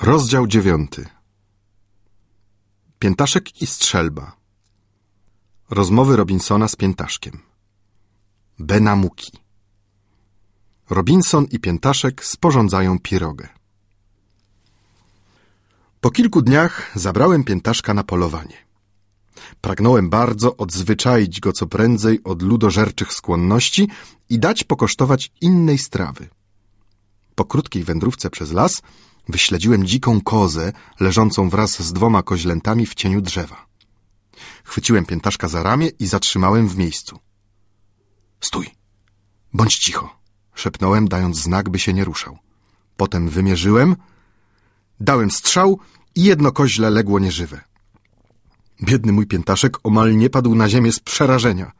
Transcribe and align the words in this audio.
Rozdział 0.00 0.46
dziewiąty. 0.46 1.06
Piętaszek 2.98 3.62
i 3.62 3.66
strzelba. 3.66 4.36
Rozmowy 5.70 6.16
Robinsona 6.16 6.68
z 6.68 6.76
Piętaszkiem. 6.76 7.38
Benamuki. 8.58 9.32
Robinson 10.90 11.44
i 11.44 11.58
Piętaszek 11.58 12.24
sporządzają 12.24 12.98
pirogę. 12.98 13.48
Po 16.00 16.10
kilku 16.10 16.42
dniach 16.42 16.92
zabrałem 16.94 17.44
Piętaszka 17.44 17.94
na 17.94 18.04
polowanie. 18.04 18.56
Pragnąłem 19.60 20.10
bardzo 20.10 20.56
odzwyczaić 20.56 21.40
go 21.40 21.52
co 21.52 21.66
prędzej 21.66 22.24
od 22.24 22.42
ludożerczych 22.42 23.12
skłonności 23.12 23.88
i 24.28 24.38
dać 24.38 24.64
pokosztować 24.64 25.32
innej 25.40 25.78
strawy. 25.78 26.28
Po 27.34 27.44
krótkiej 27.44 27.84
wędrówce 27.84 28.30
przez 28.30 28.52
las 28.52 28.82
wyśledziłem 29.28 29.86
dziką 29.86 30.20
kozę 30.20 30.72
leżącą 31.00 31.48
wraz 31.48 31.82
z 31.82 31.92
dwoma 31.92 32.22
koźlętami 32.22 32.86
w 32.86 32.94
cieniu 32.94 33.20
drzewa. 33.20 33.66
Chwyciłem 34.64 35.06
piętaszka 35.06 35.48
za 35.48 35.62
ramię 35.62 35.88
i 35.98 36.06
zatrzymałem 36.06 36.68
w 36.68 36.76
miejscu. 36.76 37.18
Stój! 38.40 38.66
Bądź 39.52 39.78
cicho! 39.78 40.22
szepnąłem, 40.54 41.08
dając 41.08 41.38
znak, 41.38 41.70
by 41.70 41.78
się 41.78 41.92
nie 41.92 42.04
ruszał. 42.04 42.38
Potem 42.96 43.28
wymierzyłem, 43.28 43.96
dałem 45.00 45.30
strzał 45.30 45.78
i 46.14 46.24
jedno 46.24 46.52
koźle 46.52 46.90
legło 46.90 47.18
nieżywe. 47.18 47.60
Biedny 48.82 49.12
mój 49.12 49.26
piętaszek 49.26 49.78
omal 49.82 50.16
nie 50.16 50.30
padł 50.30 50.54
na 50.54 50.68
ziemię 50.68 50.92
z 50.92 51.00
przerażenia. 51.00 51.72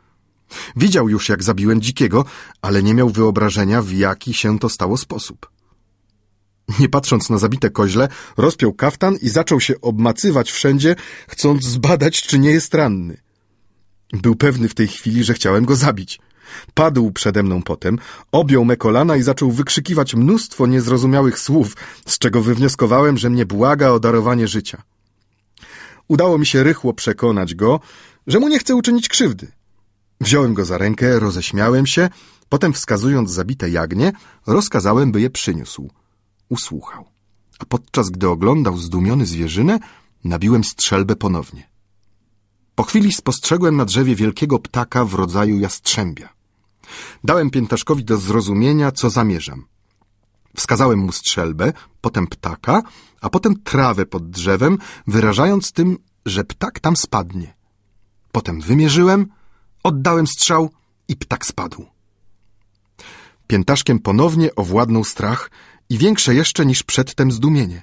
Widział 0.77 1.09
już, 1.09 1.29
jak 1.29 1.43
zabiłem 1.43 1.81
dzikiego, 1.81 2.25
ale 2.63 2.83
nie 2.83 2.95
miał 2.95 3.11
wyobrażenia, 3.11 3.83
w 3.83 3.91
jaki 3.93 4.35
się 4.35 4.59
to 4.59 4.69
stało 4.69 4.97
sposób. 4.97 5.51
Nie 6.79 6.89
patrząc 6.89 7.31
na 7.31 7.39
zabite 7.39 7.71
koźle, 7.71 8.09
rozpiął 8.37 8.73
kaftan 8.73 9.17
i 9.23 9.29
zaczął 9.29 9.61
się 9.61 9.81
obmacywać 9.81 10.53
wszędzie, 10.53 10.97
chcąc 11.29 11.65
zbadać, 11.65 12.23
czy 12.23 12.39
nie 12.39 12.51
jest 12.51 12.75
ranny. 12.75 13.17
Był 14.13 14.37
pewny 14.37 14.69
w 14.69 14.75
tej 14.75 14.89
chwili, 14.89 15.25
że 15.25 15.35
chciałem 15.35 15.65
go 15.65 15.77
zabić. 15.77 16.21
Padł 16.75 17.11
przede 17.11 17.43
mną 17.43 17.63
potem, 17.63 17.99
objął 18.33 18.65
me 18.65 18.77
kolana 18.77 19.17
i 19.17 19.23
zaczął 19.23 19.51
wykrzykiwać 19.51 20.15
mnóstwo 20.15 20.67
niezrozumiałych 20.67 21.39
słów, 21.39 21.77
z 22.07 22.19
czego 22.19 22.43
wywnioskowałem, 22.43 23.19
że 23.19 23.31
mnie 23.31 23.47
błaga 23.47 23.91
o 23.91 24.01
darowanie 24.01 24.49
życia. 24.49 24.83
Udało 26.09 26.39
mi 26.39 26.47
się 26.47 26.63
rychło 26.63 26.95
przekonać 26.95 27.55
go, 27.55 27.81
że 28.27 28.41
mu 28.41 28.49
nie 28.49 28.59
chcę 28.59 28.75
uczynić 28.75 29.09
krzywdy. 29.09 29.53
Wziąłem 30.21 30.55
go 30.55 30.65
za 30.65 30.79
rękę, 30.79 31.21
roześmiałem 31.21 31.87
się, 31.87 32.09
potem 32.49 32.73
wskazując 32.73 33.31
zabite 33.31 33.71
jagnię, 33.71 34.13
rozkazałem, 34.47 35.13
by 35.13 35.21
je 35.21 35.31
przyniósł. 35.31 35.91
Usłuchał. 36.53 37.05
A 37.59 37.65
podczas 37.65 38.11
gdy 38.11 38.29
oglądał 38.29 38.77
zdumiony 38.79 39.27
zwierzynę, 39.27 39.79
nabiłem 40.25 40.65
strzelbę 40.65 41.17
ponownie. 41.17 41.71
Po 42.75 42.83
chwili 42.83 43.13
spostrzegłem 43.13 43.77
na 43.77 43.85
drzewie 43.85 44.17
wielkiego 44.17 44.59
ptaka 44.59 45.05
w 45.05 45.15
rodzaju 45.15 45.59
jastrzębia. 45.59 46.29
Dałem 47.25 47.51
piętaszkowi 47.51 48.05
do 48.05 48.17
zrozumienia, 48.17 48.93
co 48.93 49.11
zamierzam. 49.11 49.65
Wskazałem 50.57 50.99
mu 50.99 51.13
strzelbę, 51.13 51.73
potem 52.01 52.27
ptaka, 52.27 52.83
a 53.21 53.31
potem 53.31 53.63
trawę 53.63 54.07
pod 54.07 54.31
drzewem, 54.31 54.79
wyrażając 55.07 55.73
tym, 55.73 55.99
że 56.27 56.45
ptak 56.45 56.81
tam 56.81 56.97
spadnie. 56.97 57.55
Potem 58.33 58.61
wymierzyłem, 58.61 59.27
oddałem 59.83 60.27
strzał 60.27 60.71
i 61.09 61.17
ptak 61.17 61.47
spadł. 61.47 61.87
Piętaszkiem 63.47 63.99
ponownie 63.99 64.55
owładnął 64.55 65.05
strach 65.05 65.51
i 65.93 65.99
większe 65.99 66.35
jeszcze 66.35 66.67
niż 66.67 66.83
przedtem 66.83 67.33
zdumienie. 67.33 67.83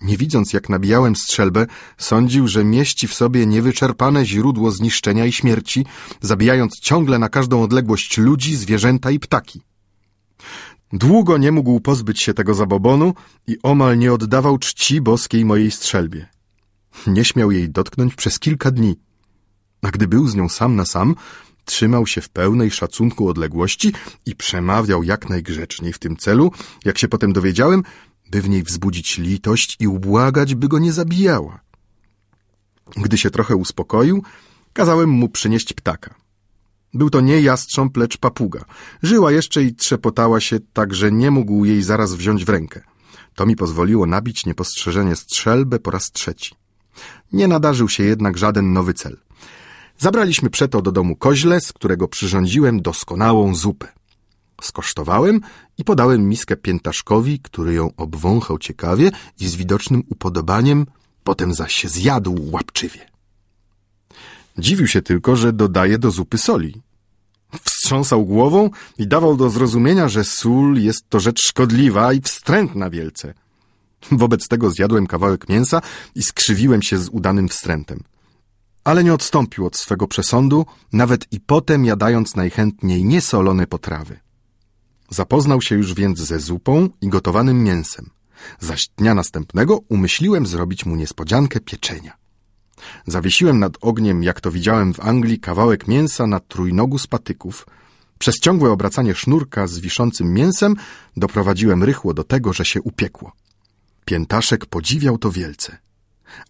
Nie 0.00 0.16
widząc, 0.16 0.52
jak 0.52 0.68
nabijałem 0.68 1.16
strzelbę, 1.16 1.66
sądził, 1.98 2.48
że 2.48 2.64
mieści 2.64 3.08
w 3.08 3.14
sobie 3.14 3.46
niewyczerpane 3.46 4.26
źródło 4.26 4.70
zniszczenia 4.70 5.26
i 5.26 5.32
śmierci, 5.32 5.86
zabijając 6.20 6.80
ciągle 6.80 7.18
na 7.18 7.28
każdą 7.28 7.62
odległość 7.62 8.18
ludzi, 8.18 8.56
zwierzęta 8.56 9.10
i 9.10 9.18
ptaki. 9.18 9.60
Długo 10.92 11.38
nie 11.38 11.52
mógł 11.52 11.80
pozbyć 11.80 12.22
się 12.22 12.34
tego 12.34 12.54
zabobonu 12.54 13.14
i 13.46 13.56
omal 13.62 13.98
nie 13.98 14.12
oddawał 14.12 14.58
czci 14.58 15.00
boskiej 15.00 15.44
mojej 15.44 15.70
strzelbie. 15.70 16.26
Nie 17.06 17.24
śmiał 17.24 17.52
jej 17.52 17.70
dotknąć 17.70 18.14
przez 18.14 18.38
kilka 18.38 18.70
dni. 18.70 18.96
A 19.82 19.90
gdy 19.90 20.08
był 20.08 20.28
z 20.28 20.34
nią 20.34 20.48
sam 20.48 20.76
na 20.76 20.84
sam, 20.84 21.14
trzymał 21.68 22.06
się 22.06 22.20
w 22.20 22.28
pełnej 22.28 22.70
szacunku 22.70 23.28
odległości 23.28 23.92
i 24.26 24.36
przemawiał 24.36 25.02
jak 25.02 25.28
najgrzeczniej 25.28 25.92
w 25.92 25.98
tym 25.98 26.16
celu, 26.16 26.52
jak 26.84 26.98
się 26.98 27.08
potem 27.08 27.32
dowiedziałem, 27.32 27.82
by 28.30 28.42
w 28.42 28.48
niej 28.48 28.62
wzbudzić 28.62 29.18
litość 29.18 29.76
i 29.80 29.88
ubłagać, 29.88 30.54
by 30.54 30.68
go 30.68 30.78
nie 30.78 30.92
zabijała. 30.92 31.60
Gdy 32.96 33.18
się 33.18 33.30
trochę 33.30 33.56
uspokoił, 33.56 34.22
kazałem 34.72 35.10
mu 35.10 35.28
przynieść 35.28 35.72
ptaka. 35.72 36.14
Był 36.94 37.10
to 37.10 37.20
nie 37.20 37.40
jastrząb, 37.40 37.96
lecz 37.96 38.16
papuga. 38.16 38.64
Żyła 39.02 39.32
jeszcze 39.32 39.62
i 39.62 39.74
trzepotała 39.74 40.40
się, 40.40 40.60
tak 40.72 40.94
że 40.94 41.12
nie 41.12 41.30
mógł 41.30 41.64
jej 41.64 41.82
zaraz 41.82 42.14
wziąć 42.14 42.44
w 42.44 42.48
rękę. 42.48 42.80
To 43.34 43.46
mi 43.46 43.56
pozwoliło 43.56 44.06
nabić 44.06 44.46
niepostrzeżenie 44.46 45.16
strzelbę 45.16 45.78
po 45.78 45.90
raz 45.90 46.10
trzeci. 46.12 46.54
Nie 47.32 47.48
nadarzył 47.48 47.88
się 47.88 48.04
jednak 48.04 48.38
żaden 48.38 48.72
nowy 48.72 48.94
cel. 48.94 49.16
Zabraliśmy 49.98 50.50
przeto 50.50 50.82
do 50.82 50.92
domu 50.92 51.16
koźle, 51.16 51.60
z 51.60 51.72
którego 51.72 52.08
przyrządziłem 52.08 52.82
doskonałą 52.82 53.54
zupę. 53.54 53.88
Skosztowałem 54.60 55.40
i 55.78 55.84
podałem 55.84 56.28
miskę 56.28 56.56
piętaszkowi, 56.56 57.40
który 57.40 57.74
ją 57.74 57.90
obwąchał 57.96 58.58
ciekawie 58.58 59.10
i 59.40 59.48
z 59.48 59.56
widocznym 59.56 60.02
upodobaniem, 60.10 60.86
potem 61.24 61.54
zaś 61.54 61.74
się 61.74 61.88
zjadł 61.88 62.50
łapczywie. 62.50 63.10
Dziwił 64.58 64.86
się 64.86 65.02
tylko, 65.02 65.36
że 65.36 65.52
dodaje 65.52 65.98
do 65.98 66.10
zupy 66.10 66.38
soli. 66.38 66.74
Wstrząsał 67.64 68.24
głową 68.24 68.70
i 68.98 69.06
dawał 69.06 69.36
do 69.36 69.50
zrozumienia, 69.50 70.08
że 70.08 70.24
sól 70.24 70.78
jest 70.78 71.08
to 71.08 71.20
rzecz 71.20 71.40
szkodliwa 71.40 72.12
i 72.12 72.20
wstrętna 72.20 72.90
wielce. 72.90 73.34
Wobec 74.12 74.48
tego 74.48 74.70
zjadłem 74.70 75.06
kawałek 75.06 75.48
mięsa 75.48 75.80
i 76.14 76.22
skrzywiłem 76.22 76.82
się 76.82 76.98
z 76.98 77.08
udanym 77.08 77.48
wstrętem. 77.48 78.00
Ale 78.88 79.04
nie 79.04 79.14
odstąpił 79.14 79.66
od 79.66 79.76
swego 79.76 80.06
przesądu, 80.06 80.66
nawet 80.92 81.32
i 81.32 81.40
potem 81.40 81.84
jadając 81.84 82.36
najchętniej 82.36 83.04
niesolone 83.04 83.66
potrawy. 83.66 84.20
Zapoznał 85.10 85.62
się 85.62 85.74
już 85.74 85.94
więc 85.94 86.18
ze 86.18 86.40
zupą 86.40 86.88
i 87.00 87.08
gotowanym 87.08 87.64
mięsem. 87.64 88.10
Zaś 88.60 88.88
dnia 88.96 89.14
następnego 89.14 89.78
umyśliłem 89.88 90.46
zrobić 90.46 90.86
mu 90.86 90.96
niespodziankę 90.96 91.60
pieczenia. 91.60 92.12
Zawiesiłem 93.06 93.58
nad 93.58 93.72
ogniem, 93.80 94.22
jak 94.22 94.40
to 94.40 94.50
widziałem 94.50 94.94
w 94.94 95.00
Anglii, 95.00 95.40
kawałek 95.40 95.88
mięsa 95.88 96.26
na 96.26 96.40
trójnogu 96.40 96.98
z 96.98 97.06
patyków. 97.06 97.66
Przez 98.18 98.40
ciągłe 98.40 98.70
obracanie 98.70 99.14
sznurka 99.14 99.66
z 99.66 99.78
wiszącym 99.78 100.34
mięsem 100.34 100.76
doprowadziłem 101.16 101.84
rychło 101.84 102.14
do 102.14 102.24
tego, 102.24 102.52
że 102.52 102.64
się 102.64 102.82
upiekło. 102.82 103.32
Piętaszek 104.04 104.66
podziwiał 104.66 105.18
to 105.18 105.30
wielce, 105.30 105.78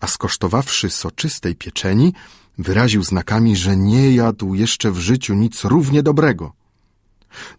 a 0.00 0.06
skosztowawszy 0.06 0.91
soczystej 0.91 1.55
pieczeni, 1.56 2.12
wyraził 2.59 3.03
znakami, 3.03 3.56
że 3.56 3.77
nie 3.77 4.15
jadł 4.15 4.55
jeszcze 4.55 4.91
w 4.91 4.99
życiu 4.99 5.34
nic 5.34 5.65
równie 5.65 6.03
dobrego. 6.03 6.53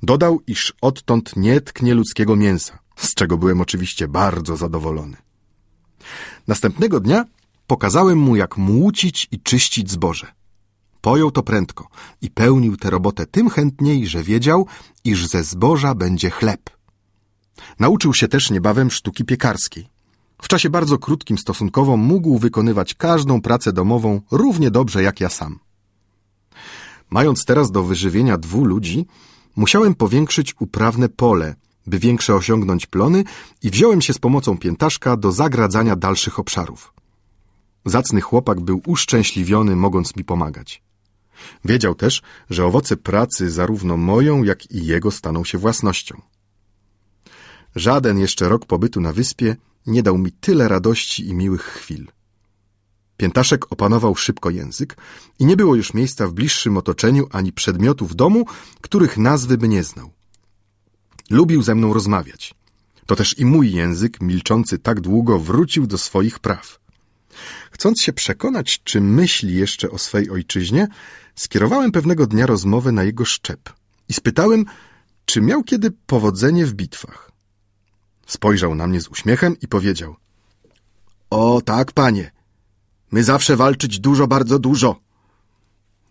Dodał, 0.03 0.41
iż 0.47 0.73
odtąd 0.81 1.35
nie 1.35 1.61
tknie 1.61 1.93
ludzkiego 1.93 2.35
mięsa, 2.35 2.79
z 2.95 3.13
czego 3.13 3.37
byłem 3.37 3.61
oczywiście 3.61 4.07
bardzo 4.07 4.57
zadowolony. 4.57 5.17
Następnego 6.47 6.99
dnia 6.99 7.25
pokazałem 7.67 8.17
mu, 8.17 8.35
jak 8.35 8.57
młócić 8.57 9.27
i 9.31 9.39
czyścić 9.39 9.91
zboże. 9.91 10.27
Pojął 11.01 11.31
to 11.31 11.43
prędko 11.43 11.87
i 12.21 12.29
pełnił 12.29 12.77
tę 12.77 12.89
robotę 12.89 13.25
tym 13.25 13.49
chętniej, 13.49 14.07
że 14.07 14.23
wiedział, 14.23 14.67
iż 15.03 15.27
ze 15.27 15.43
zboża 15.43 15.95
będzie 15.95 16.29
chleb. 16.29 16.69
Nauczył 17.79 18.13
się 18.13 18.27
też 18.27 18.51
niebawem 18.51 18.91
sztuki 18.91 19.25
piekarskiej. 19.25 19.87
W 20.41 20.47
czasie 20.47 20.69
bardzo 20.69 20.97
krótkim 20.97 21.37
stosunkowo 21.37 21.97
mógł 21.97 22.37
wykonywać 22.37 22.93
każdą 22.93 23.41
pracę 23.41 23.73
domową 23.73 24.21
równie 24.31 24.71
dobrze 24.71 25.03
jak 25.03 25.19
ja 25.19 25.29
sam. 25.29 25.59
Mając 27.09 27.45
teraz 27.45 27.71
do 27.71 27.83
wyżywienia 27.83 28.37
dwóch 28.37 28.67
ludzi, 28.67 29.05
musiałem 29.55 29.95
powiększyć 29.95 30.55
uprawne 30.59 31.09
pole, 31.09 31.55
by 31.87 31.99
większe 31.99 32.35
osiągnąć 32.35 32.85
plony 32.85 33.23
i 33.63 33.69
wziąłem 33.69 34.01
się 34.01 34.13
z 34.13 34.19
pomocą 34.19 34.57
piętaszka 34.57 35.17
do 35.17 35.31
zagradzania 35.31 35.95
dalszych 35.95 36.39
obszarów. 36.39 36.93
Zacny 37.85 38.21
chłopak 38.21 38.61
był 38.61 38.81
uszczęśliwiony, 38.87 39.75
mogąc 39.75 40.15
mi 40.15 40.23
pomagać. 40.23 40.81
Wiedział 41.65 41.95
też, 41.95 42.21
że 42.49 42.65
owoce 42.65 42.97
pracy 42.97 43.51
zarówno 43.51 43.97
moją, 43.97 44.43
jak 44.43 44.71
i 44.71 44.85
jego 44.85 45.11
staną 45.11 45.43
się 45.43 45.57
własnością. 45.57 46.21
Żaden 47.75 48.19
jeszcze 48.19 48.49
rok 48.49 48.65
pobytu 48.65 49.01
na 49.01 49.13
wyspie 49.13 49.55
nie 49.89 50.03
dał 50.03 50.17
mi 50.17 50.31
tyle 50.31 50.67
radości 50.67 51.27
i 51.27 51.33
miłych 51.33 51.63
chwil. 51.63 52.07
Piętaszek 53.17 53.71
opanował 53.71 54.15
szybko 54.15 54.49
język 54.49 54.97
i 55.39 55.45
nie 55.45 55.57
było 55.57 55.75
już 55.75 55.93
miejsca 55.93 56.27
w 56.27 56.33
bliższym 56.33 56.77
otoczeniu 56.77 57.27
ani 57.31 57.51
przedmiotów 57.51 58.15
domu, 58.15 58.45
których 58.81 59.17
nazwy 59.17 59.57
by 59.57 59.67
nie 59.67 59.83
znał. 59.83 60.11
Lubił 61.29 61.61
ze 61.61 61.75
mną 61.75 61.93
rozmawiać. 61.93 62.55
To 63.05 63.15
też 63.15 63.39
i 63.39 63.45
mój 63.45 63.71
język, 63.71 64.21
milczący 64.21 64.79
tak 64.79 65.01
długo, 65.01 65.39
wrócił 65.39 65.87
do 65.87 65.97
swoich 65.97 66.39
praw. 66.39 66.79
Chcąc 67.71 68.01
się 68.01 68.13
przekonać, 68.13 68.81
czy 68.83 69.01
myśli 69.01 69.55
jeszcze 69.55 69.91
o 69.91 69.97
swej 69.97 70.29
ojczyźnie, 70.29 70.87
skierowałem 71.35 71.91
pewnego 71.91 72.27
dnia 72.27 72.45
rozmowę 72.45 72.91
na 72.91 73.03
jego 73.03 73.25
szczep 73.25 73.69
i 74.09 74.13
spytałem, 74.13 74.65
czy 75.25 75.41
miał 75.41 75.63
kiedy 75.63 75.91
powodzenie 75.91 76.65
w 76.65 76.73
bitwach. 76.73 77.28
Spojrzał 78.29 78.75
na 78.75 78.87
mnie 78.87 79.01
z 79.01 79.07
uśmiechem 79.07 79.55
i 79.61 79.67
powiedział: 79.67 80.15
O, 81.29 81.61
tak, 81.65 81.91
panie. 81.91 82.31
My 83.11 83.23
zawsze 83.23 83.55
walczyć 83.55 83.99
dużo, 83.99 84.27
bardzo 84.27 84.59
dużo. 84.59 84.99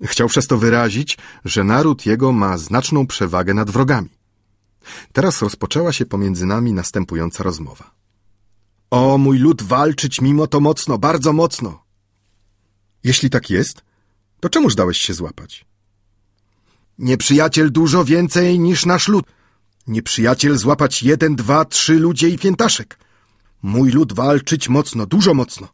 Chciał 0.04 0.28
przez 0.28 0.46
to 0.46 0.58
wyrazić, 0.58 1.18
że 1.44 1.64
naród 1.64 2.06
jego 2.06 2.32
ma 2.32 2.58
znaczną 2.58 3.06
przewagę 3.06 3.54
nad 3.54 3.70
wrogami. 3.70 4.08
Teraz 5.12 5.42
rozpoczęła 5.42 5.92
się 5.92 6.06
pomiędzy 6.06 6.46
nami 6.46 6.72
następująca 6.72 7.44
rozmowa. 7.44 7.90
O, 8.90 9.18
mój 9.18 9.38
lud 9.38 9.62
walczyć 9.62 10.20
mimo 10.20 10.46
to 10.46 10.60
mocno, 10.60 10.98
bardzo 10.98 11.32
mocno. 11.32 11.82
Jeśli 13.04 13.30
tak 13.30 13.50
jest, 13.50 13.82
to 14.40 14.48
czemuż 14.48 14.74
dałeś 14.74 14.98
się 14.98 15.14
złapać? 15.14 15.66
Nieprzyjaciel 16.98 17.72
dużo 17.72 18.04
więcej 18.04 18.58
niż 18.58 18.86
nasz 18.86 19.08
lud. 19.08 19.26
Nieprzyjaciel 19.88 20.58
złapać 20.58 21.02
jeden, 21.02 21.36
dwa, 21.36 21.64
trzy 21.64 21.94
ludzie 21.94 22.28
i 22.28 22.38
piętaszek. 22.38 22.98
Mój 23.62 23.90
lud 23.90 24.12
walczyć 24.12 24.68
mocno, 24.68 25.06
dużo 25.06 25.34
mocno. 25.34 25.68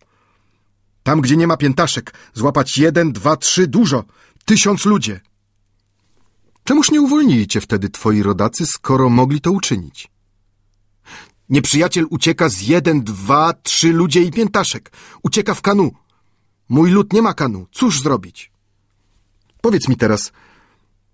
Tam, 1.03 1.21
gdzie 1.21 1.37
nie 1.37 1.47
ma 1.47 1.57
piętaszek, 1.57 2.15
złapać 2.35 2.79
jeden, 2.79 3.13
dwa, 3.13 3.37
trzy, 3.37 3.67
dużo, 3.67 4.05
tysiąc 4.45 4.85
ludzie. 4.85 5.21
Czemuż 6.65 6.91
nie 6.91 7.01
uwolnili 7.01 7.47
cię 7.47 7.61
wtedy 7.61 7.91
twoi 7.91 8.23
rodacy, 8.23 8.67
skoro 8.67 9.11
mogli 9.11 9.41
to 9.41 9.53
uczynić? 9.53 10.11
Nieprzyjaciel 11.49 12.07
ucieka 12.11 12.49
z 12.49 12.61
jeden, 12.61 13.05
dwa, 13.05 13.53
trzy 13.63 13.93
ludzie 13.93 14.23
i 14.23 14.31
piętaszek. 14.31 14.93
Ucieka 15.23 15.55
w 15.55 15.63
kanu. 15.63 15.93
Mój 16.69 16.91
lud 16.91 17.13
nie 17.13 17.23
ma 17.23 17.35
kanu. 17.35 17.67
Cóż 17.73 18.01
zrobić? 18.01 18.53
Powiedz 19.61 19.89
mi 19.89 19.97
teraz, 19.97 20.33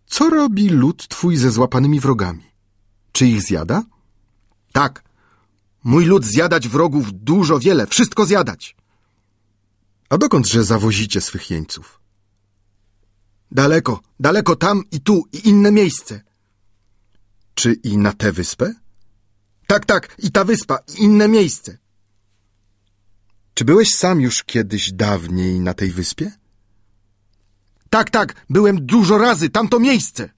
co 0.07 0.31
robi 0.31 0.69
lud 0.69 1.09
twój 1.09 1.37
ze 1.37 1.51
złapanymi 1.51 2.01
wrogami? 2.01 2.50
Czy 3.13 3.27
ich 3.27 3.43
zjada? 3.43 3.83
Tak. 4.73 5.05
Mój 5.85 6.05
lud 6.05 6.25
zjadać 6.25 6.69
wrogów 6.69 7.07
dużo, 7.13 7.59
wiele, 7.59 7.87
wszystko 7.87 8.27
zjadać. 8.27 8.77
A 10.09 10.19
dokądże 10.19 10.65
zawozicie 10.65 11.21
swych 11.21 11.51
jeńców? 11.51 12.01
Daleko, 13.51 14.01
daleko 14.21 14.57
tam 14.57 14.83
i 14.91 15.01
tu 15.01 15.25
i 15.33 15.49
inne 15.49 15.73
miejsce. 15.73 16.23
Czy 17.55 17.73
i 17.73 17.99
na 17.99 18.13
tę 18.13 18.33
wyspę? 18.33 18.75
Tak, 19.67 19.87
tak, 19.87 20.17
i 20.19 20.31
ta 20.31 20.45
wyspa, 20.45 20.79
i 20.89 21.03
inne 21.03 21.29
miejsce. 21.29 21.79
Czy 23.55 23.65
byłeś 23.65 23.95
sam 23.95 24.21
już 24.21 24.45
kiedyś 24.45 24.93
dawniej 24.93 25.61
na 25.61 25.75
tej 25.75 25.91
wyspie? 25.91 26.33
Tak, 27.91 28.11
tak, 28.11 28.45
byłem 28.51 28.87
dużo 28.87 29.19
razy, 29.19 29.51
tamto 29.51 29.81
miejsce. 29.81 30.31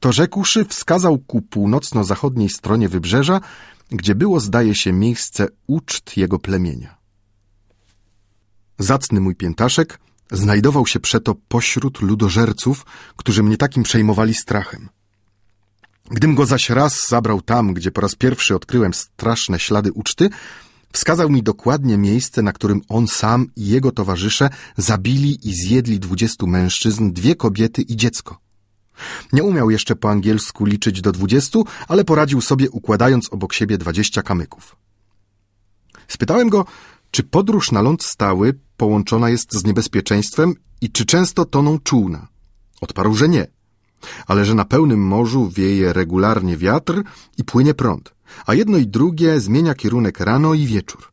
To 0.00 0.12
rzekłszy, 0.12 0.64
wskazał 0.64 1.18
ku 1.18 1.42
północno-zachodniej 1.42 2.48
stronie 2.48 2.88
wybrzeża, 2.88 3.40
gdzie 3.90 4.14
było, 4.14 4.40
zdaje 4.40 4.74
się, 4.74 4.92
miejsce 4.92 5.48
uczt 5.66 6.16
jego 6.16 6.38
plemienia. 6.38 6.96
Zacny 8.78 9.20
mój 9.20 9.36
piętaszek 9.36 9.98
znajdował 10.32 10.86
się 10.86 11.00
przeto 11.00 11.34
pośród 11.48 12.00
ludożerców, 12.00 12.86
którzy 13.16 13.42
mnie 13.42 13.56
takim 13.56 13.82
przejmowali 13.82 14.34
strachem. 14.34 14.88
Gdym 16.10 16.34
go 16.34 16.46
zaś 16.46 16.70
raz 16.70 17.08
zabrał 17.08 17.40
tam, 17.42 17.74
gdzie 17.74 17.90
po 17.90 18.00
raz 18.00 18.14
pierwszy 18.14 18.54
odkryłem 18.54 18.94
straszne 18.94 19.58
ślady 19.58 19.92
uczty, 19.92 20.30
wskazał 20.92 21.30
mi 21.30 21.42
dokładnie 21.42 21.98
miejsce, 21.98 22.42
na 22.42 22.52
którym 22.52 22.80
on 22.88 23.08
sam 23.08 23.46
i 23.56 23.66
jego 23.66 23.92
towarzysze 23.92 24.50
zabili 24.76 25.48
i 25.48 25.54
zjedli 25.54 26.00
dwudziestu 26.00 26.46
mężczyzn, 26.46 27.12
dwie 27.12 27.36
kobiety 27.36 27.82
i 27.82 27.96
dziecko. 27.96 28.49
Nie 29.32 29.42
umiał 29.42 29.70
jeszcze 29.70 29.96
po 29.96 30.10
angielsku 30.10 30.64
liczyć 30.64 31.00
do 31.00 31.12
dwudziestu, 31.12 31.64
ale 31.88 32.04
poradził 32.04 32.40
sobie 32.40 32.70
układając 32.70 33.32
obok 33.32 33.52
siebie 33.52 33.78
dwadzieścia 33.78 34.22
kamyków. 34.22 34.76
Spytałem 36.08 36.48
go, 36.48 36.64
czy 37.10 37.22
podróż 37.22 37.72
na 37.72 37.82
ląd 37.82 38.02
stały 38.02 38.58
połączona 38.76 39.30
jest 39.30 39.54
z 39.54 39.64
niebezpieczeństwem 39.64 40.54
i 40.80 40.90
czy 40.90 41.06
często 41.06 41.44
toną 41.44 41.78
czółna? 41.78 42.28
Odparł, 42.80 43.14
że 43.14 43.28
nie, 43.28 43.46
ale 44.26 44.44
że 44.44 44.54
na 44.54 44.64
pełnym 44.64 45.06
morzu 45.06 45.48
wieje 45.48 45.92
regularnie 45.92 46.56
wiatr 46.56 47.02
i 47.38 47.44
płynie 47.44 47.74
prąd, 47.74 48.14
a 48.46 48.54
jedno 48.54 48.78
i 48.78 48.86
drugie 48.86 49.40
zmienia 49.40 49.74
kierunek 49.74 50.20
rano 50.20 50.54
i 50.54 50.66
wieczór. 50.66 51.12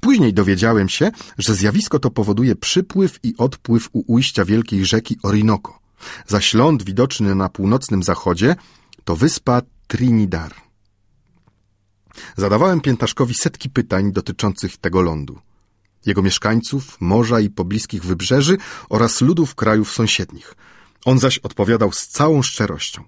Później 0.00 0.34
dowiedziałem 0.34 0.88
się, 0.88 1.10
że 1.38 1.54
zjawisko 1.54 1.98
to 1.98 2.10
powoduje 2.10 2.56
przypływ 2.56 3.18
i 3.22 3.34
odpływ 3.38 3.88
u 3.92 4.12
ujścia 4.12 4.44
wielkiej 4.44 4.84
rzeki 4.84 5.16
Orinoco, 5.22 5.78
zaś 6.26 6.54
ląd 6.54 6.82
widoczny 6.82 7.34
na 7.34 7.48
północnym 7.48 8.02
zachodzie 8.02 8.56
to 9.04 9.16
wyspa 9.16 9.62
Trinidad. 9.86 10.54
Zadawałem 12.36 12.80
Piętaszkowi 12.80 13.34
setki 13.34 13.70
pytań 13.70 14.12
dotyczących 14.12 14.76
tego 14.76 15.02
lądu, 15.02 15.38
jego 16.06 16.22
mieszkańców, 16.22 17.00
morza 17.00 17.40
i 17.40 17.50
pobliskich 17.50 18.04
wybrzeży 18.04 18.56
oraz 18.88 19.20
ludów 19.20 19.54
krajów 19.54 19.92
sąsiednich. 19.92 20.54
On 21.04 21.18
zaś 21.18 21.38
odpowiadał 21.38 21.92
z 21.92 22.08
całą 22.08 22.42
szczerością. 22.42 23.04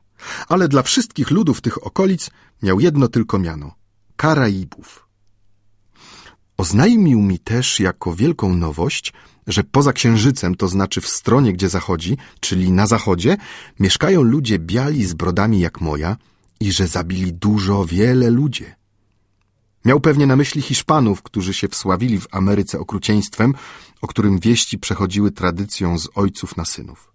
Ale 0.48 0.68
dla 0.68 0.82
wszystkich 0.82 1.30
ludów 1.30 1.60
tych 1.60 1.86
okolic 1.86 2.30
miał 2.62 2.80
jedno 2.80 3.08
tylko 3.08 3.38
miano– 3.38 3.74
Karaibów. 4.16 5.06
Oznajmił 6.56 7.22
mi 7.22 7.38
też 7.38 7.80
jako 7.80 8.14
wielką 8.14 8.54
nowość, 8.54 9.12
że 9.50 9.64
poza 9.64 9.92
księżycem, 9.92 10.54
to 10.54 10.68
znaczy 10.68 11.00
w 11.00 11.08
stronie, 11.08 11.52
gdzie 11.52 11.68
zachodzi, 11.68 12.16
czyli 12.40 12.72
na 12.72 12.86
zachodzie, 12.86 13.36
mieszkają 13.80 14.22
ludzie 14.22 14.58
biali 14.58 15.06
z 15.06 15.14
brodami 15.14 15.60
jak 15.60 15.80
moja 15.80 16.16
i 16.60 16.72
że 16.72 16.86
zabili 16.86 17.32
dużo, 17.32 17.84
wiele 17.84 18.30
ludzie. 18.30 18.76
Miał 19.84 20.00
pewnie 20.00 20.26
na 20.26 20.36
myśli 20.36 20.62
Hiszpanów, 20.62 21.22
którzy 21.22 21.54
się 21.54 21.68
wsławili 21.68 22.20
w 22.20 22.26
Ameryce 22.30 22.80
okrucieństwem, 22.80 23.54
o 24.02 24.06
którym 24.06 24.38
wieści 24.38 24.78
przechodziły 24.78 25.30
tradycją 25.30 25.98
z 25.98 26.08
ojców 26.14 26.56
na 26.56 26.64
synów. 26.64 27.12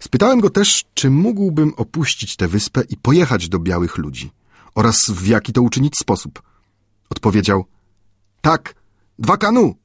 Spytałem 0.00 0.40
go 0.40 0.50
też, 0.50 0.84
czy 0.94 1.10
mógłbym 1.10 1.72
opuścić 1.76 2.36
tę 2.36 2.48
wyspę 2.48 2.82
i 2.88 2.96
pojechać 2.96 3.48
do 3.48 3.58
białych 3.58 3.98
ludzi 3.98 4.30
oraz 4.74 4.96
w 5.08 5.26
jaki 5.26 5.52
to 5.52 5.62
uczynić 5.62 5.98
sposób. 5.98 6.42
Odpowiedział, 7.10 7.64
tak, 8.40 8.74
dwa 9.18 9.36
kanu. 9.36 9.79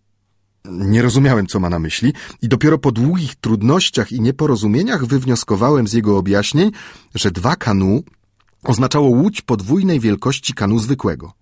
Nie 0.69 1.01
rozumiałem, 1.01 1.48
co 1.48 1.60
ma 1.60 1.69
na 1.69 1.79
myśli 1.79 2.13
i 2.41 2.48
dopiero 2.48 2.77
po 2.77 2.91
długich 2.91 3.36
trudnościach 3.36 4.12
i 4.12 4.22
nieporozumieniach 4.22 5.05
wywnioskowałem 5.05 5.88
z 5.88 5.93
jego 5.93 6.17
objaśnień, 6.17 6.72
że 7.15 7.31
dwa 7.31 7.55
kanu 7.55 8.03
oznaczało 8.63 9.10
łódź 9.10 9.41
podwójnej 9.41 10.00
wielkości 10.00 10.53
kanu 10.53 10.79
zwykłego. 10.79 11.34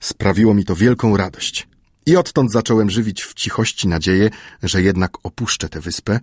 Sprawiło 0.00 0.54
mi 0.54 0.64
to 0.64 0.76
wielką 0.76 1.16
radość. 1.16 1.68
I 2.06 2.16
odtąd 2.16 2.52
zacząłem 2.52 2.90
żywić 2.90 3.22
w 3.22 3.34
cichości 3.34 3.88
nadzieję, 3.88 4.30
że 4.62 4.82
jednak 4.82 5.12
opuszczę 5.22 5.68
tę 5.68 5.80
wyspę 5.80 6.20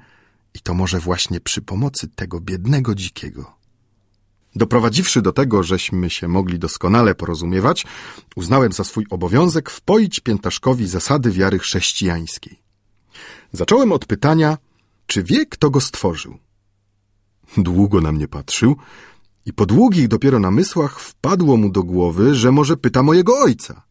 i 0.54 0.60
to 0.60 0.74
może 0.74 1.00
właśnie 1.00 1.40
przy 1.40 1.62
pomocy 1.62 2.08
tego 2.08 2.42
biednego 2.42 2.96
dzikiego. 2.96 3.61
Doprowadziwszy 4.56 5.22
do 5.22 5.32
tego, 5.32 5.64
żeśmy 5.64 6.10
się 6.10 6.28
mogli 6.28 6.60
doskonale 6.60 7.16
porozumiewać, 7.16 7.86
uznałem 8.36 8.72
za 8.72 8.84
swój 8.84 9.06
obowiązek 9.10 9.70
wpoić 9.70 10.20
Piętaszkowi 10.20 10.88
zasady 10.88 11.32
wiary 11.32 11.60
chrześcijańskiej. 11.60 12.60
Zacząłem 13.54 13.92
od 13.92 14.06
pytania, 14.06 14.58
czy 15.08 15.24
wie, 15.24 15.46
kto 15.46 15.70
go 15.70 15.82
stworzył. 15.82 16.38
Długo 17.58 18.02
na 18.02 18.12
mnie 18.12 18.28
patrzył, 18.28 18.76
i 19.46 19.54
po 19.54 19.66
długich 19.66 20.08
dopiero 20.08 20.40
namysłach 20.40 21.00
wpadło 21.00 21.58
mu 21.58 21.72
do 21.72 21.84
głowy, 21.84 22.36
że 22.36 22.52
może 22.52 22.78
pyta 22.78 23.04
mojego 23.04 23.40
ojca. 23.40 23.84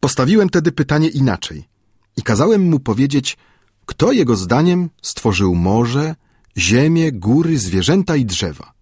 Postawiłem 0.00 0.50
tedy 0.50 0.72
pytanie 0.72 1.08
inaczej 1.08 1.68
i 2.16 2.22
kazałem 2.22 2.62
mu 2.62 2.80
powiedzieć, 2.80 3.36
kto 3.86 4.12
jego 4.12 4.36
zdaniem 4.36 4.90
stworzył 5.02 5.54
morze, 5.54 6.14
ziemię, 6.58 7.12
góry, 7.12 7.58
zwierzęta 7.58 8.16
i 8.16 8.24
drzewa. 8.24 8.73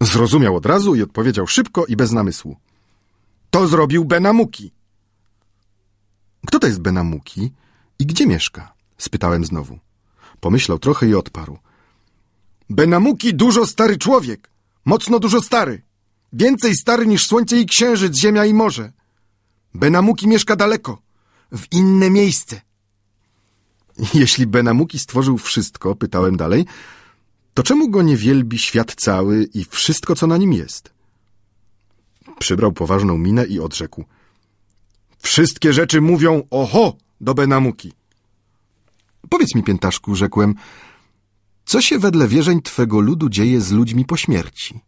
Zrozumiał 0.00 0.56
od 0.56 0.66
razu 0.66 0.94
i 0.94 1.02
odpowiedział 1.02 1.46
szybko 1.46 1.86
i 1.86 1.96
bez 1.96 2.12
namysłu. 2.12 2.56
To 3.50 3.68
zrobił 3.68 4.04
Benamuki. 4.04 4.72
Kto 6.46 6.58
to 6.58 6.66
jest 6.66 6.80
Benamuki 6.80 7.52
i 7.98 8.06
gdzie 8.06 8.26
mieszka? 8.26 8.72
spytałem 8.98 9.44
znowu. 9.44 9.78
Pomyślał 10.40 10.78
trochę 10.78 11.08
i 11.08 11.14
odparł. 11.14 11.58
Benamuki 12.70 13.34
dużo 13.34 13.66
stary 13.66 13.98
człowiek. 13.98 14.50
Mocno 14.84 15.18
dużo 15.18 15.40
stary. 15.42 15.82
Więcej 16.32 16.74
stary 16.74 17.06
niż 17.06 17.26
słońce 17.26 17.60
i 17.60 17.66
księżyc, 17.66 18.18
ziemia 18.18 18.44
i 18.44 18.54
morze. 18.54 18.92
Benamuki 19.74 20.28
mieszka 20.28 20.56
daleko. 20.56 21.02
W 21.52 21.72
inne 21.72 22.10
miejsce. 22.10 22.60
Jeśli 24.14 24.46
Benamuki 24.46 24.98
stworzył 24.98 25.38
wszystko, 25.38 25.94
pytałem 25.94 26.36
dalej, 26.36 26.66
to 27.56 27.62
czemu 27.62 27.90
go 27.90 28.02
nie 28.02 28.16
wielbi 28.16 28.58
świat 28.58 28.94
cały 28.94 29.44
i 29.44 29.64
wszystko, 29.64 30.14
co 30.14 30.26
na 30.26 30.36
nim 30.36 30.52
jest? 30.52 30.90
Przybrał 32.38 32.72
poważną 32.72 33.18
minę 33.18 33.46
i 33.46 33.60
odrzekł. 33.60 34.04
Wszystkie 35.18 35.72
rzeczy 35.72 36.00
mówią 36.00 36.42
oho 36.50 36.96
do 37.20 37.34
Benamuki. 37.34 37.92
Powiedz 39.28 39.54
mi, 39.54 39.62
piętaszku, 39.62 40.14
rzekłem, 40.14 40.54
co 41.64 41.80
się 41.80 41.98
wedle 41.98 42.28
wierzeń 42.28 42.62
twego 42.62 43.00
ludu 43.00 43.28
dzieje 43.28 43.60
z 43.60 43.72
ludźmi 43.72 44.04
po 44.04 44.16
śmierci? 44.16 44.80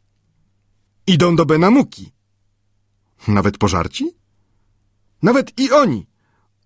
Idą 1.07 1.37
do 1.37 1.47
Benamuki. 1.47 2.13
Nawet 3.29 3.59
pożarci? 3.59 4.11
Nawet 5.23 5.61
i 5.61 5.71
oni, 5.71 6.07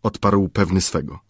odparł 0.02 0.48
pewny 0.48 0.80
swego. 0.80 1.20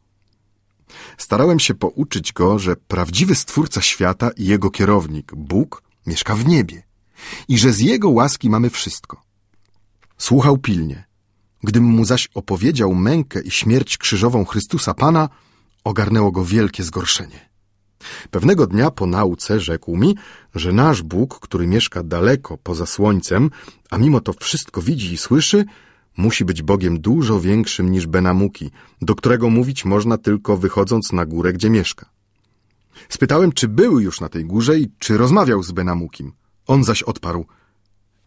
Starałem 1.18 1.60
się 1.60 1.74
pouczyć 1.74 2.32
go, 2.32 2.58
że 2.58 2.76
prawdziwy 2.76 3.34
stwórca 3.34 3.80
świata 3.80 4.30
i 4.36 4.46
jego 4.46 4.70
kierownik, 4.70 5.32
Bóg, 5.34 5.82
mieszka 6.06 6.34
w 6.34 6.46
niebie 6.46 6.82
i 7.48 7.58
że 7.58 7.72
z 7.72 7.80
jego 7.80 8.10
łaski 8.10 8.50
mamy 8.50 8.70
wszystko. 8.70 9.22
Słuchał 10.18 10.58
pilnie. 10.58 11.04
Gdym 11.62 11.84
mu 11.84 12.04
zaś 12.04 12.28
opowiedział 12.34 12.94
mękę 12.94 13.40
i 13.42 13.50
śmierć 13.50 13.98
krzyżową 13.98 14.44
Chrystusa 14.44 14.94
Pana, 14.94 15.28
ogarnęło 15.84 16.32
go 16.32 16.44
wielkie 16.44 16.82
zgorszenie. 16.82 17.52
Pewnego 18.30 18.66
dnia 18.66 18.90
po 18.90 19.06
nauce 19.06 19.60
rzekł 19.60 19.96
mi, 19.96 20.16
że 20.54 20.72
nasz 20.72 21.02
Bóg, 21.02 21.40
który 21.40 21.66
mieszka 21.66 22.02
daleko 22.02 22.58
poza 22.58 22.86
słońcem, 22.86 23.50
a 23.90 23.98
mimo 23.98 24.20
to 24.20 24.32
wszystko 24.32 24.82
widzi 24.82 25.12
i 25.12 25.18
słyszy, 25.18 25.64
musi 26.16 26.44
być 26.44 26.62
Bogiem 26.62 27.00
dużo 27.00 27.40
większym 27.40 27.92
niż 27.92 28.06
Benamuki, 28.06 28.70
do 29.02 29.14
którego 29.14 29.50
mówić 29.50 29.84
można 29.84 30.18
tylko 30.18 30.56
wychodząc 30.56 31.12
na 31.12 31.26
górę, 31.26 31.52
gdzie 31.52 31.70
mieszka. 31.70 32.06
Spytałem, 33.08 33.52
czy 33.52 33.68
był 33.68 34.00
już 34.00 34.20
na 34.20 34.28
tej 34.28 34.44
górze 34.44 34.78
i 34.78 34.90
czy 34.98 35.16
rozmawiał 35.16 35.62
z 35.62 35.72
Benamukim. 35.72 36.32
On 36.66 36.84
zaś 36.84 37.02
odparł. 37.02 37.46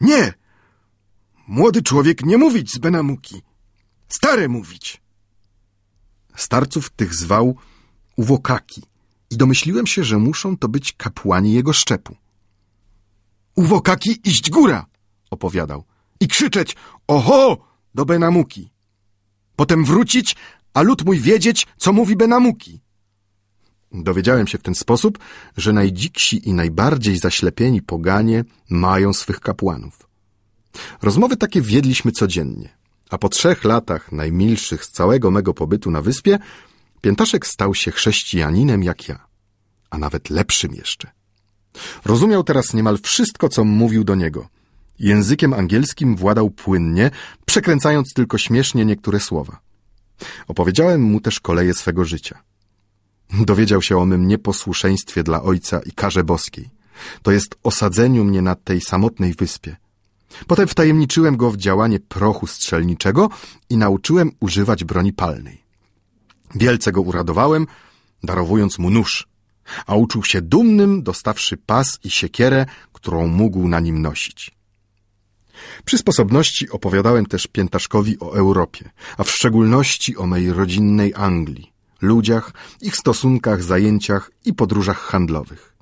Nie! 0.02 0.34
Młody 1.48 1.82
człowiek 1.82 2.26
nie 2.26 2.38
mówić 2.38 2.72
z 2.72 2.78
Benamuki. 2.78 3.42
Stare 4.08 4.48
mówić. 4.48 5.02
Starców 6.36 6.90
tych 6.90 7.16
zwał 7.16 7.56
uwokaki 8.16 8.84
i 9.30 9.38
domyśliłem 9.38 9.88
się, 9.88 10.04
że 10.04 10.18
muszą 10.18 10.58
to 10.58 10.68
być 10.70 10.94
kapłani 10.94 11.54
jego 11.54 11.74
szczepu. 11.74 12.16
Uwokaki 13.56 14.20
iść 14.24 14.50
góra, 14.50 14.86
opowiadał, 15.32 15.84
i 16.20 16.28
krzyczeć 16.28 16.76
oho 17.08 17.58
do 17.96 18.06
Benamuki. 18.06 18.70
Potem 19.56 19.86
wrócić, 19.86 20.36
a 20.74 20.82
lud 20.82 21.06
mój 21.06 21.20
wiedzieć, 21.20 21.68
co 21.78 21.94
mówi 21.94 22.16
Benamuki. 22.16 22.82
Dowiedziałem 23.92 24.48
się 24.48 24.58
w 24.58 24.62
ten 24.62 24.76
sposób, 24.76 25.20
że 25.58 25.74
najdziksi 25.74 26.50
i 26.50 26.54
najbardziej 26.54 27.18
zaślepieni 27.18 27.82
poganie 27.82 28.44
mają 28.70 29.14
swych 29.14 29.40
kapłanów. 29.40 30.08
Rozmowy 31.02 31.38
takie 31.38 31.62
wiedliśmy 31.62 32.12
codziennie, 32.12 32.70
a 33.10 33.18
po 33.18 33.30
trzech 33.30 33.64
latach 33.64 34.12
najmilszych 34.12 34.86
z 34.86 34.92
całego 34.92 35.32
mego 35.32 35.54
pobytu 35.54 35.92
na 35.92 36.02
wyspie, 36.02 36.40
Piętaszek 37.02 37.48
stał 37.48 37.76
się 37.76 37.92
chrześcijaninem 37.92 38.84
jak 38.84 39.08
ja, 39.08 39.28
a 39.90 39.98
nawet 39.98 40.30
lepszym 40.30 40.74
jeszcze. 40.74 41.12
Rozumiał 42.06 42.44
teraz 42.44 42.74
niemal 42.74 42.98
wszystko, 43.04 43.50
co 43.50 43.64
mówił 43.64 44.04
do 44.04 44.16
niego. 44.16 44.48
Językiem 45.00 45.54
angielskim 45.54 46.16
władał 46.16 46.50
płynnie, 46.50 47.12
przekręcając 47.46 48.14
tylko 48.14 48.38
śmiesznie 48.38 48.86
niektóre 48.86 49.20
słowa. 49.20 49.60
Opowiedziałem 50.48 51.02
mu 51.02 51.22
też 51.22 51.40
koleje 51.40 51.74
swego 51.74 52.06
życia. 52.06 52.40
Dowiedział 53.34 53.82
się 53.82 53.98
o 53.98 54.06
mym 54.06 54.28
nieposłuszeństwie 54.28 55.24
dla 55.24 55.44
ojca 55.44 55.80
i 55.80 55.92
karze 55.92 56.24
boskiej. 56.24 56.70
To 57.22 57.32
jest 57.32 57.56
osadzeniu 57.64 58.24
mnie 58.24 58.42
na 58.42 58.56
tej 58.56 58.82
samotnej 58.82 59.34
wyspie. 59.34 59.76
Potem 60.48 60.68
wtajemniczyłem 60.68 61.38
go 61.38 61.52
w 61.52 61.58
działanie 61.58 62.00
prochu 62.00 62.48
strzelniczego 62.48 63.30
i 63.70 63.78
nauczyłem 63.78 64.32
używać 64.40 64.84
broni 64.84 65.14
palnej. 65.14 65.64
Wielce 66.56 66.92
go 66.92 67.02
uradowałem, 67.02 67.68
darowując 68.24 68.80
mu 68.80 68.90
nóż, 68.90 69.28
a 69.86 69.96
uczuł 69.96 70.24
się 70.24 70.42
dumnym, 70.42 71.04
dostawszy 71.04 71.58
pas 71.58 72.00
i 72.04 72.10
siekierę, 72.10 72.66
którą 72.94 73.28
mógł 73.28 73.68
na 73.68 73.80
nim 73.80 74.02
nosić. 74.02 74.56
Przy 75.86 75.98
sposobności 75.98 76.70
opowiadałem 76.70 77.26
też 77.26 77.48
Piętaszkowi 77.48 78.20
o 78.20 78.34
Europie, 78.34 78.90
a 79.18 79.24
w 79.24 79.32
szczególności 79.32 80.18
o 80.18 80.26
mej 80.26 80.54
rodzinnej 80.54 81.14
Anglii, 81.16 81.72
ludziach, 82.02 82.54
ich 82.82 82.96
stosunkach, 82.96 83.64
zajęciach 83.64 84.32
i 84.46 84.54
podróżach 84.54 84.98
handlowych. 84.98 85.76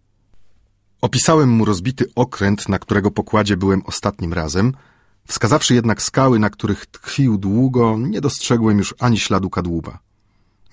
Opisałem 1.01 1.49
mu 1.49 1.65
rozbity 1.65 2.05
okręt, 2.15 2.69
na 2.69 2.79
którego 2.79 3.11
pokładzie 3.11 3.57
byłem 3.57 3.81
ostatnim 3.85 4.33
razem. 4.33 4.73
Wskazawszy 5.27 5.75
jednak 5.75 6.01
skały, 6.01 6.39
na 6.39 6.49
których 6.49 6.85
tkwił 6.85 7.37
długo, 7.37 7.97
nie 7.99 8.21
dostrzegłem 8.21 8.77
już 8.77 8.95
ani 8.99 9.19
śladu 9.19 9.49
kadłuba. 9.49 9.99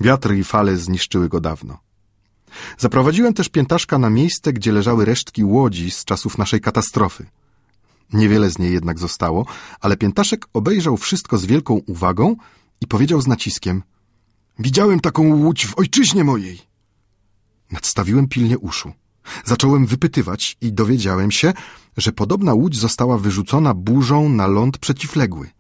Wiatry 0.01 0.39
i 0.39 0.45
fale 0.45 0.77
zniszczyły 0.77 1.29
go 1.29 1.41
dawno. 1.41 1.79
Zaprowadziłem 2.79 3.35
też 3.35 3.49
piętaszka 3.49 3.99
na 3.99 4.11
miejsce, 4.11 4.53
gdzie 4.53 4.73
leżały 4.73 5.05
resztki 5.05 5.45
łodzi 5.45 5.91
z 5.91 6.05
czasów 6.05 6.39
naszej 6.39 6.61
katastrofy. 6.61 7.27
Niewiele 8.13 8.51
z 8.51 8.59
niej 8.59 8.73
jednak 8.73 8.99
zostało, 8.99 9.47
ale 9.81 9.97
piętaszek 9.97 10.47
obejrzał 10.53 10.97
wszystko 10.97 11.39
z 11.39 11.47
wielką 11.47 11.75
uwagą 11.87 12.37
i 12.81 12.87
powiedział 12.87 13.21
z 13.21 13.27
naciskiem— 13.27 13.83
Widziałem 14.61 15.01
taką 15.01 15.35
łódź 15.35 15.67
w 15.67 15.79
ojczyźnie 15.79 16.25
mojej. 16.25 16.61
Nadstawiłem 17.71 18.29
pilnie 18.29 18.59
uszu. 18.59 18.93
Zacząłem 19.45 19.87
wypytywać 19.87 20.57
i 20.61 20.73
dowiedziałem 20.73 21.31
się, 21.31 21.53
że 21.97 22.13
podobna 22.13 22.55
łódź 22.55 22.77
została 22.77 23.19
wyrzucona 23.19 23.75
burzą 23.75 24.29
na 24.29 24.47
ląd 24.47 24.79
przeciwległy. 24.79 25.51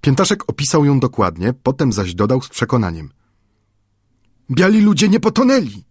Piętaszek 0.00 0.50
opisał 0.50 0.84
ją 0.84 1.00
dokładnie, 1.00 1.52
potem 1.52 1.92
zaś 1.92 2.14
dodał 2.14 2.42
z 2.42 2.48
przekonaniem. 2.48 3.10
Biali 4.50 4.80
ludzie 4.80 5.08
nie 5.08 5.20
potonęli. 5.20 5.84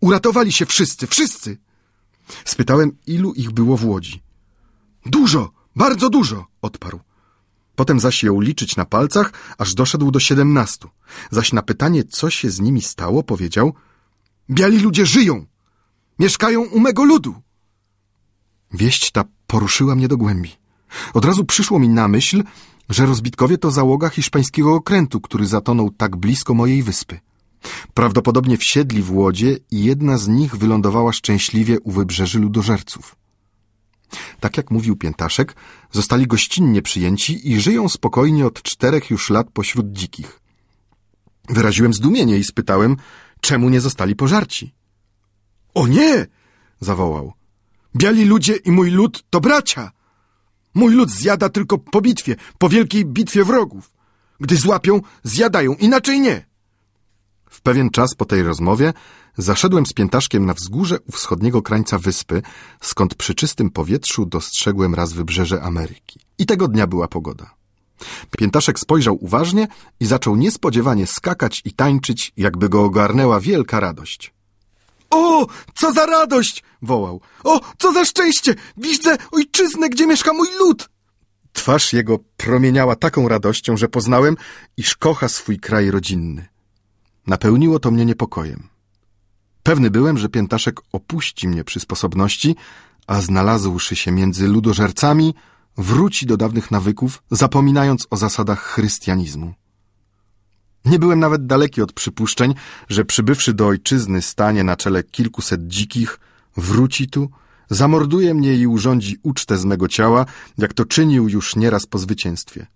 Uratowali 0.00 0.52
się 0.52 0.66
wszyscy, 0.66 1.06
wszyscy. 1.06 1.56
Spytałem, 2.44 2.92
ilu 3.06 3.32
ich 3.32 3.50
było 3.50 3.76
w 3.76 3.84
łodzi. 3.84 4.22
Dużo, 5.06 5.50
bardzo 5.76 6.10
dużo, 6.10 6.46
odparł. 6.62 7.00
Potem 7.76 8.00
zaś 8.00 8.22
jął 8.22 8.40
liczyć 8.40 8.76
na 8.76 8.84
palcach, 8.84 9.32
aż 9.58 9.74
doszedł 9.74 10.10
do 10.10 10.20
siedemnastu. 10.20 10.88
Zaś 11.30 11.52
na 11.52 11.62
pytanie, 11.62 12.04
co 12.04 12.30
się 12.30 12.50
z 12.50 12.60
nimi 12.60 12.82
stało, 12.82 13.22
powiedział 13.22 13.74
Biali 14.50 14.78
ludzie 14.78 15.06
żyją! 15.06 15.46
Mieszkają 16.18 16.62
u 16.62 16.80
mego 16.80 17.04
ludu! 17.04 17.34
Wieść 18.72 19.10
ta 19.10 19.24
poruszyła 19.46 19.94
mnie 19.94 20.08
do 20.08 20.16
głębi. 20.16 20.50
Od 21.14 21.24
razu 21.24 21.44
przyszło 21.44 21.78
mi 21.78 21.88
na 21.88 22.08
myśl, 22.08 22.42
że 22.88 23.06
rozbitkowie 23.06 23.58
to 23.58 23.70
załoga 23.70 24.08
hiszpańskiego 24.08 24.74
okrętu, 24.74 25.20
który 25.20 25.46
zatonął 25.46 25.90
tak 25.90 26.16
blisko 26.16 26.54
mojej 26.54 26.82
wyspy. 26.82 27.20
Prawdopodobnie 27.94 28.56
wsiedli 28.56 29.02
w 29.02 29.12
łodzie 29.12 29.58
i 29.70 29.84
jedna 29.84 30.18
z 30.18 30.28
nich 30.28 30.56
wylądowała 30.56 31.12
szczęśliwie 31.12 31.80
u 31.80 31.90
wybrzeży 31.90 32.38
ludożerców. 32.38 33.19
Tak 34.40 34.56
jak 34.56 34.70
mówił 34.70 34.96
Piętaszek, 34.96 35.54
zostali 35.92 36.26
gościnnie 36.26 36.82
przyjęci 36.82 37.50
i 37.50 37.60
żyją 37.60 37.88
spokojnie 37.88 38.46
od 38.46 38.62
czterech 38.62 39.10
już 39.10 39.30
lat 39.30 39.50
pośród 39.52 39.92
dzikich. 39.92 40.40
Wyraziłem 41.48 41.94
zdumienie 41.94 42.38
i 42.38 42.44
spytałem, 42.44 42.96
czemu 43.40 43.68
nie 43.68 43.80
zostali 43.80 44.16
pożarci. 44.16 44.74
O 45.74 45.86
nie! 45.86 46.26
zawołał. 46.80 47.32
Biali 47.96 48.24
ludzie 48.24 48.56
i 48.56 48.70
mój 48.70 48.90
lud 48.90 49.24
to 49.30 49.40
bracia. 49.40 49.90
Mój 50.74 50.94
lud 50.94 51.10
zjada 51.10 51.48
tylko 51.48 51.78
po 51.78 52.00
bitwie, 52.00 52.36
po 52.58 52.68
wielkiej 52.68 53.04
bitwie 53.04 53.44
wrogów. 53.44 53.92
Gdy 54.40 54.56
złapią, 54.56 55.00
zjadają, 55.22 55.74
inaczej 55.74 56.20
nie. 56.20 56.49
W 57.50 57.60
pewien 57.60 57.90
czas 57.90 58.14
po 58.14 58.24
tej 58.24 58.42
rozmowie 58.42 58.92
zaszedłem 59.38 59.86
z 59.86 59.92
piętaszkiem 59.92 60.46
na 60.46 60.54
wzgórze 60.54 60.98
u 61.00 61.12
wschodniego 61.12 61.62
krańca 61.62 61.98
wyspy, 61.98 62.42
skąd 62.80 63.14
przy 63.14 63.34
czystym 63.34 63.70
powietrzu 63.70 64.26
dostrzegłem 64.26 64.94
raz 64.94 65.12
wybrzeże 65.12 65.62
Ameryki. 65.62 66.20
I 66.38 66.46
tego 66.46 66.68
dnia 66.68 66.86
była 66.86 67.08
pogoda. 67.08 67.54
Piętaszek 68.38 68.78
spojrzał 68.80 69.24
uważnie 69.24 69.68
i 70.00 70.06
zaczął 70.06 70.36
niespodziewanie 70.36 71.06
skakać 71.06 71.62
i 71.64 71.72
tańczyć, 71.72 72.32
jakby 72.36 72.68
go 72.68 72.84
ogarnęła 72.84 73.40
wielka 73.40 73.80
radość. 73.80 74.32
O, 75.10 75.46
co 75.74 75.92
za 75.92 76.06
radość! 76.06 76.62
wołał. 76.82 77.20
O, 77.44 77.60
co 77.78 77.92
za 77.92 78.04
szczęście! 78.04 78.54
Widzę 78.76 79.16
ojczyznę, 79.32 79.90
gdzie 79.90 80.06
mieszka 80.06 80.32
mój 80.32 80.48
lud! 80.58 80.88
Twarz 81.52 81.92
jego 81.92 82.18
promieniała 82.36 82.96
taką 82.96 83.28
radością, 83.28 83.76
że 83.76 83.88
poznałem, 83.88 84.36
iż 84.76 84.96
kocha 84.96 85.28
swój 85.28 85.58
kraj 85.58 85.90
rodzinny. 85.90 86.49
Napełniło 87.26 87.78
to 87.78 87.90
mnie 87.90 88.04
niepokojem. 88.04 88.68
Pewny 89.62 89.90
byłem, 89.90 90.18
że 90.18 90.28
piętaszek 90.28 90.80
opuści 90.92 91.48
mnie 91.48 91.64
przy 91.64 91.80
sposobności, 91.80 92.56
a 93.06 93.20
znalazłszy 93.20 93.96
się 93.96 94.12
między 94.12 94.48
ludożercami, 94.48 95.34
wróci 95.78 96.26
do 96.26 96.36
dawnych 96.36 96.70
nawyków, 96.70 97.22
zapominając 97.30 98.06
o 98.10 98.16
zasadach 98.16 98.60
chrystianizmu. 98.60 99.54
Nie 100.84 100.98
byłem 100.98 101.20
nawet 101.20 101.46
daleki 101.46 101.82
od 101.82 101.92
przypuszczeń, 101.92 102.54
że 102.88 103.04
przybywszy 103.04 103.54
do 103.54 103.66
ojczyzny 103.66 104.22
stanie 104.22 104.64
na 104.64 104.76
czele 104.76 105.02
kilkuset 105.02 105.66
dzikich, 105.66 106.20
wróci 106.56 107.08
tu, 107.08 107.30
Zamorduje 107.70 108.34
mnie 108.34 108.54
i 108.54 108.66
urządzi 108.66 109.18
ucztę 109.22 109.58
z 109.58 109.64
mego 109.64 109.88
ciała, 109.88 110.26
jak 110.58 110.74
to 110.74 110.84
czynił 110.84 111.28
już 111.28 111.56
nieraz 111.56 111.86
po 111.86 111.98
zwycięstwie. 111.98 112.66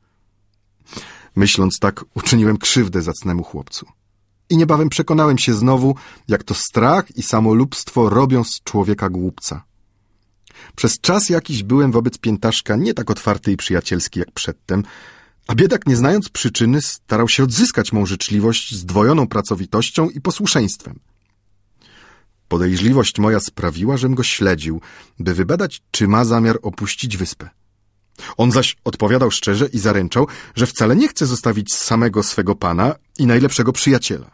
Myśląc 1.37 1.79
tak, 1.79 2.05
uczyniłem 2.15 2.59
krzywdę 2.59 3.03
zacnemu 3.03 3.43
chłopcu. 3.43 3.87
I 4.51 4.57
niebawem 4.57 4.89
przekonałem 4.89 5.39
się 5.39 5.55
znowu, 5.55 5.95
jak 6.29 6.45
to 6.45 6.55
strach 6.55 7.17
i 7.17 7.23
samolubstwo 7.23 8.09
robią 8.09 8.45
z 8.45 8.61
człowieka 8.65 9.09
głupca. 9.09 9.65
Przez 10.77 11.01
czas 11.01 11.29
jakiś 11.29 11.63
byłem 11.63 11.93
wobec 11.93 12.19
piętaszka 12.19 12.77
nie 12.77 12.95
tak 12.95 13.11
otwarty 13.11 13.53
i 13.53 13.57
przyjacielski 13.57 14.19
jak 14.19 14.31
przedtem, 14.31 14.83
a 15.47 15.55
biedak, 15.55 15.87
nie 15.87 15.97
znając 15.97 16.29
przyczyny, 16.29 16.83
starał 16.83 17.29
się 17.29 17.43
odzyskać 17.43 17.93
mą 17.93 18.07
życzliwość 18.07 18.75
zdwojoną 18.75 19.29
pracowitością 19.29 20.11
i 20.11 20.21
posłuszeństwem. 20.21 21.01
Podejrzliwość 22.49 23.19
moja 23.19 23.41
sprawiła, 23.41 23.97
żem 23.97 24.15
go 24.15 24.23
śledził, 24.23 24.81
by 25.19 25.35
wybadać, 25.35 25.83
czy 25.91 26.09
ma 26.09 26.25
zamiar 26.25 26.59
opuścić 26.63 27.17
wyspę. 27.17 27.51
On 28.37 28.53
zaś 28.53 28.77
odpowiadał 28.85 29.31
szczerze 29.31 29.67
i 29.67 29.79
zaręczał, 29.79 30.27
że 30.55 30.67
wcale 30.67 30.97
nie 30.97 31.09
chce 31.09 31.27
zostawić 31.27 31.75
samego 31.75 32.23
swego 32.23 32.55
pana 32.55 32.95
i 33.19 33.27
najlepszego 33.27 33.73
przyjaciela. 33.73 34.31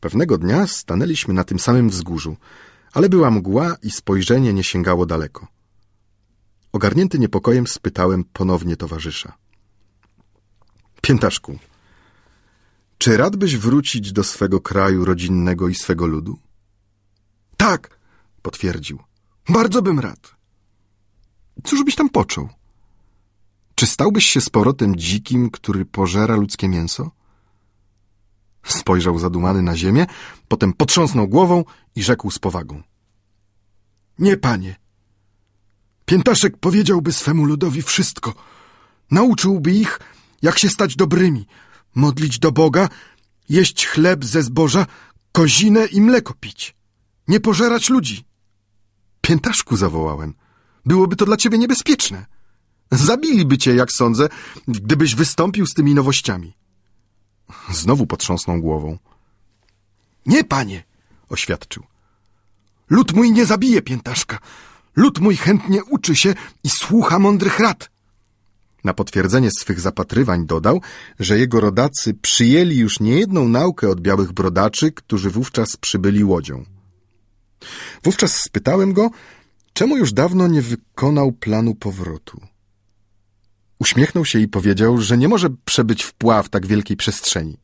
Pewnego 0.00 0.38
dnia 0.38 0.66
stanęliśmy 0.66 1.34
na 1.34 1.44
tym 1.44 1.58
samym 1.58 1.90
wzgórzu, 1.90 2.36
ale 2.92 3.08
była 3.08 3.30
mgła 3.30 3.76
i 3.82 3.90
spojrzenie 3.90 4.52
nie 4.52 4.64
sięgało 4.64 5.06
daleko. 5.06 5.46
Ogarnięty 6.72 7.18
niepokojem 7.18 7.66
spytałem 7.66 8.24
ponownie 8.24 8.76
towarzysza. 8.76 9.32
Piętaszku, 11.02 11.58
czy 12.98 13.16
radbyś 13.16 13.56
wrócić 13.56 14.12
do 14.12 14.24
swego 14.24 14.60
kraju 14.60 15.04
rodzinnego 15.04 15.68
i 15.68 15.74
swego 15.74 16.06
ludu? 16.06 16.38
Tak, 17.56 17.98
potwierdził. 18.42 18.98
Bardzo 19.48 19.82
bym 19.82 20.00
rad. 20.00 20.41
Cóż 21.64 21.84
byś 21.84 21.94
tam 21.94 22.08
począł? 22.08 22.48
Czy 23.74 23.86
stałbyś 23.86 24.26
się 24.26 24.40
z 24.40 24.48
powrotem 24.48 24.96
dzikim, 24.96 25.50
który 25.50 25.84
pożera 25.84 26.36
ludzkie 26.36 26.68
mięso? 26.68 27.10
Spojrzał 28.64 29.18
zadumany 29.18 29.62
na 29.62 29.76
ziemię, 29.76 30.06
potem 30.48 30.72
potrząsnął 30.72 31.28
głową 31.28 31.64
i 31.96 32.02
rzekł 32.02 32.30
z 32.30 32.38
powagą. 32.38 32.82
Nie, 34.18 34.36
panie. 34.36 34.76
Piętaszek 36.04 36.56
powiedziałby 36.56 37.12
swemu 37.12 37.44
ludowi 37.44 37.82
wszystko. 37.82 38.34
Nauczyłby 39.10 39.72
ich, 39.72 40.00
jak 40.42 40.58
się 40.58 40.68
stać 40.68 40.96
dobrymi, 40.96 41.46
modlić 41.94 42.38
do 42.38 42.52
Boga, 42.52 42.88
jeść 43.48 43.86
chleb 43.86 44.24
ze 44.24 44.42
zboża, 44.42 44.86
kozinę 45.32 45.86
i 45.86 46.00
mleko 46.00 46.34
pić. 46.34 46.74
Nie 47.28 47.40
pożerać 47.40 47.90
ludzi. 47.90 48.24
Piętaszku 49.20 49.76
zawołałem. 49.76 50.34
Byłoby 50.86 51.16
to 51.16 51.24
dla 51.24 51.36
ciebie 51.36 51.58
niebezpieczne. 51.58 52.26
Zabiliby 52.90 53.58
cię, 53.58 53.74
jak 53.74 53.92
sądzę, 53.92 54.28
gdybyś 54.68 55.14
wystąpił 55.14 55.66
z 55.66 55.74
tymi 55.74 55.94
nowościami. 55.94 56.54
Znowu 57.70 58.06
potrząsnął 58.06 58.60
głową. 58.60 58.98
Nie, 60.26 60.44
panie, 60.44 60.84
oświadczył. 61.28 61.82
Lud 62.90 63.12
mój 63.12 63.32
nie 63.32 63.46
zabije 63.46 63.82
piętaszka. 63.82 64.38
Lud 64.96 65.18
mój 65.18 65.36
chętnie 65.36 65.84
uczy 65.84 66.16
się 66.16 66.34
i 66.64 66.68
słucha 66.70 67.18
mądrych 67.18 67.58
rad. 67.58 67.90
Na 68.84 68.94
potwierdzenie 68.94 69.50
swych 69.50 69.80
zapatrywań 69.80 70.46
dodał, 70.46 70.80
że 71.20 71.38
jego 71.38 71.60
rodacy 71.60 72.14
przyjęli 72.14 72.76
już 72.76 73.00
niejedną 73.00 73.48
naukę 73.48 73.88
od 73.88 74.00
białych 74.00 74.32
brodaczy, 74.32 74.92
którzy 74.92 75.30
wówczas 75.30 75.76
przybyli 75.76 76.24
łodzią. 76.24 76.64
Wówczas 78.02 78.40
spytałem 78.40 78.92
go, 78.92 79.10
czemu 79.72 79.96
już 79.96 80.12
dawno 80.12 80.46
nie 80.46 80.62
wykonał 80.62 81.32
planu 81.32 81.74
powrotu. 81.74 82.40
Uśmiechnął 83.78 84.24
się 84.24 84.38
i 84.38 84.48
powiedział, 84.48 85.00
że 85.00 85.18
nie 85.18 85.28
może 85.28 85.48
przebyć 85.64 86.02
w 86.02 86.12
pław 86.12 86.48
tak 86.48 86.66
wielkiej 86.66 86.96
przestrzeni. 86.96 87.58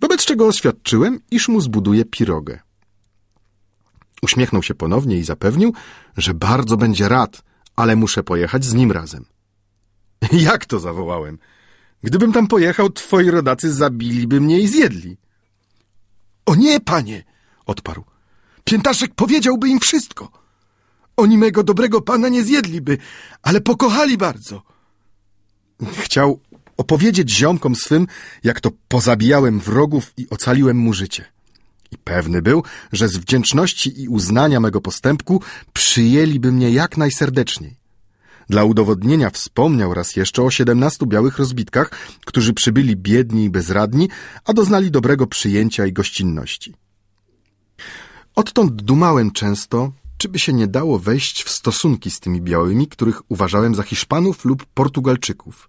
Wobec 0.00 0.24
czego 0.24 0.46
oświadczyłem, 0.46 1.20
iż 1.30 1.48
mu 1.48 1.60
zbuduje 1.60 2.04
pirogę. 2.04 2.58
Uśmiechnął 4.22 4.62
się 4.62 4.74
ponownie 4.74 5.18
i 5.18 5.24
zapewnił, 5.24 5.74
że 6.16 6.34
bardzo 6.34 6.76
będzie 6.76 7.08
rad, 7.08 7.42
ale 7.76 7.96
muszę 7.96 8.22
pojechać 8.22 8.64
z 8.64 8.74
nim 8.74 8.92
razem. 8.92 9.24
Jak 10.32 10.66
to 10.66 10.80
zawołałem? 10.80 11.38
Gdybym 12.02 12.32
tam 12.32 12.46
pojechał, 12.46 12.90
twoi 12.90 13.30
rodacy 13.30 13.72
zabiliby 13.72 14.40
mnie 14.40 14.60
i 14.60 14.68
zjedli. 14.68 15.16
O 16.46 16.54
nie, 16.54 16.80
panie, 16.80 17.24
odparł. 17.66 18.04
Piętaszek 18.64 19.14
powiedziałby 19.14 19.68
im 19.68 19.80
wszystko. 19.80 20.41
Oni 21.16 21.38
mego 21.38 21.62
dobrego 21.62 22.00
pana 22.00 22.28
nie 22.28 22.44
zjedliby, 22.44 22.98
ale 23.42 23.60
pokochali 23.60 24.18
bardzo. 24.18 24.62
Chciał 25.98 26.40
opowiedzieć 26.76 27.36
ziomkom 27.36 27.76
swym, 27.76 28.06
jak 28.44 28.60
to 28.60 28.70
pozabijałem 28.88 29.60
wrogów 29.60 30.12
i 30.16 30.26
ocaliłem 30.30 30.76
mu 30.76 30.92
życie. 30.92 31.24
I 31.90 31.98
pewny 31.98 32.42
był, 32.42 32.62
że 32.92 33.08
z 33.08 33.16
wdzięczności 33.16 34.02
i 34.02 34.08
uznania 34.08 34.60
mego 34.60 34.80
postępku 34.80 35.42
przyjęliby 35.72 36.52
mnie 36.52 36.70
jak 36.70 36.96
najserdeczniej. 36.96 37.76
Dla 38.48 38.64
udowodnienia 38.64 39.30
wspomniał 39.30 39.94
raz 39.94 40.16
jeszcze 40.16 40.42
o 40.42 40.50
siedemnastu 40.50 41.06
białych 41.06 41.38
rozbitkach, 41.38 41.90
którzy 42.24 42.52
przybyli 42.52 42.96
biedni 42.96 43.44
i 43.44 43.50
bezradni, 43.50 44.08
a 44.44 44.52
doznali 44.52 44.90
dobrego 44.90 45.26
przyjęcia 45.26 45.86
i 45.86 45.92
gościnności. 45.92 46.74
Odtąd 48.34 48.82
dumałem 48.82 49.30
często, 49.30 49.92
czy 50.22 50.28
by 50.28 50.38
się 50.38 50.52
nie 50.52 50.66
dało 50.66 50.98
wejść 50.98 51.42
w 51.42 51.50
stosunki 51.50 52.10
z 52.10 52.20
tymi 52.20 52.40
białymi, 52.40 52.86
których 52.86 53.22
uważałem 53.28 53.74
za 53.74 53.82
Hiszpanów 53.82 54.44
lub 54.44 54.66
Portugalczyków. 54.66 55.68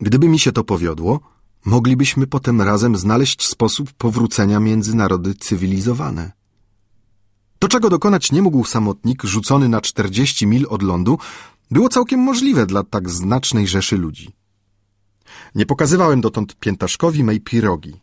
Gdyby 0.00 0.28
mi 0.28 0.38
się 0.38 0.52
to 0.52 0.64
powiodło, 0.64 1.20
moglibyśmy 1.64 2.26
potem 2.26 2.62
razem 2.62 2.96
znaleźć 2.96 3.46
sposób 3.46 3.92
powrócenia 3.92 4.60
między 4.60 4.96
narody 4.96 5.34
cywilizowane. 5.34 6.32
To, 7.58 7.68
czego 7.68 7.90
dokonać 7.90 8.32
nie 8.32 8.42
mógł 8.42 8.64
samotnik 8.64 9.22
rzucony 9.22 9.68
na 9.68 9.80
czterdzieści 9.80 10.46
mil 10.46 10.66
od 10.68 10.82
lądu, 10.82 11.18
było 11.70 11.88
całkiem 11.88 12.20
możliwe 12.20 12.66
dla 12.66 12.82
tak 12.82 13.10
znacznej 13.10 13.66
rzeszy 13.66 13.96
ludzi. 13.96 14.32
Nie 15.54 15.66
pokazywałem 15.66 16.20
dotąd 16.20 16.56
piętaszkowi 16.56 17.24
mej 17.24 17.40
pirogi. 17.40 18.00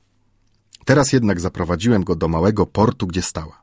Teraz 0.85 1.13
jednak 1.13 1.39
zaprowadziłem 1.41 2.03
go 2.03 2.15
do 2.15 2.27
małego 2.27 2.65
portu, 2.65 3.07
gdzie 3.07 3.21
stała. 3.21 3.60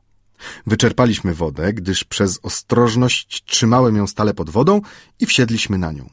Wyczerpaliśmy 0.67 1.33
wodę, 1.33 1.73
gdyż 1.73 2.03
przez 2.03 2.39
ostrożność 2.43 3.43
trzymałem 3.45 3.95
ją 3.95 4.07
stale 4.07 4.33
pod 4.33 4.49
wodą 4.49 4.81
i 5.19 5.25
wsiedliśmy 5.25 5.77
na 5.77 5.91
nią. 5.91 6.09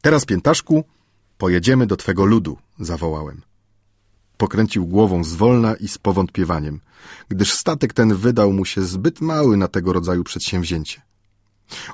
Teraz, 0.00 0.24
piętaszku, 0.24 0.84
pojedziemy 1.38 1.86
do 1.86 1.96
twego 1.96 2.24
ludu, 2.24 2.58
zawołałem. 2.78 3.42
Pokręcił 4.36 4.86
głową 4.86 5.24
zwolna 5.24 5.74
i 5.74 5.88
z 5.88 5.98
powątpiewaniem, 5.98 6.80
gdyż 7.28 7.52
statek 7.52 7.92
ten 7.92 8.14
wydał 8.14 8.52
mu 8.52 8.64
się 8.64 8.82
zbyt 8.82 9.20
mały 9.20 9.56
na 9.56 9.68
tego 9.68 9.92
rodzaju 9.92 10.24
przedsięwzięcie. 10.24 11.02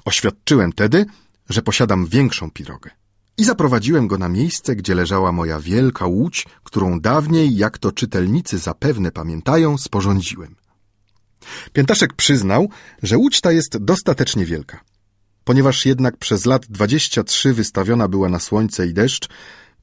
Oświadczyłem 0.05 0.73
tedy, 0.73 1.07
że 1.49 1.63
posiadam 1.63 2.07
większą 2.07 2.51
pirogę 2.51 2.91
i 3.39 3.45
zaprowadziłem 3.45 4.07
go 4.07 4.19
na 4.19 4.29
miejsce, 4.29 4.77
gdzie 4.77 4.95
leżała 4.95 5.33
moja 5.33 5.61
wielka 5.61 6.07
łódź, 6.07 6.47
którą 6.65 7.01
dawniej, 7.01 7.57
jak 7.57 7.79
to 7.79 7.93
czytelnicy 7.93 8.59
zapewne 8.59 9.13
pamiętają, 9.13 9.79
sporządziłem. 9.79 10.55
Piętaszek 11.73 12.13
przyznał, 12.13 12.69
że 13.03 13.19
łódź 13.19 13.41
ta 13.41 13.53
jest 13.53 13.79
dostatecznie 13.79 14.45
wielka. 14.45 14.81
Ponieważ 15.45 15.87
jednak 15.87 16.17
przez 16.17 16.47
lat 16.47 16.67
dwadzieścia 16.69 17.25
trzy 17.25 17.53
wystawiona 17.53 18.09
była 18.09 18.29
na 18.29 18.41
słońce 18.41 18.87
i 18.87 18.95
deszcz, 18.95 19.29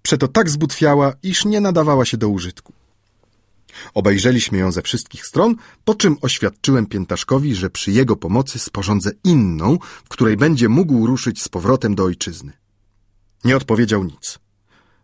przeto 0.02 0.28
tak 0.28 0.50
zbutwiała, 0.50 1.14
iż 1.24 1.46
nie 1.46 1.62
nadawała 1.62 2.06
się 2.06 2.18
do 2.18 2.30
użytku. 2.30 2.74
Obejrzeliśmy 3.94 4.58
ją 4.58 4.72
ze 4.72 4.82
wszystkich 4.82 5.26
stron, 5.26 5.56
po 5.86 5.96
czym 5.96 6.18
oświadczyłem 6.22 6.86
Piętaszkowi, 6.86 7.56
że 7.56 7.70
przy 7.70 7.92
jego 7.92 8.16
pomocy 8.16 8.60
sporządzę 8.60 9.12
inną, 9.24 9.78
w 10.06 10.10
której 10.10 10.38
będzie 10.38 10.70
mógł 10.70 11.06
ruszyć 11.06 11.42
z 11.42 11.50
powrotem 11.50 11.96
do 11.96 12.04
ojczyzny. 12.04 12.54
Nie 13.44 13.58
odpowiedział 13.58 14.04
nic, 14.04 14.40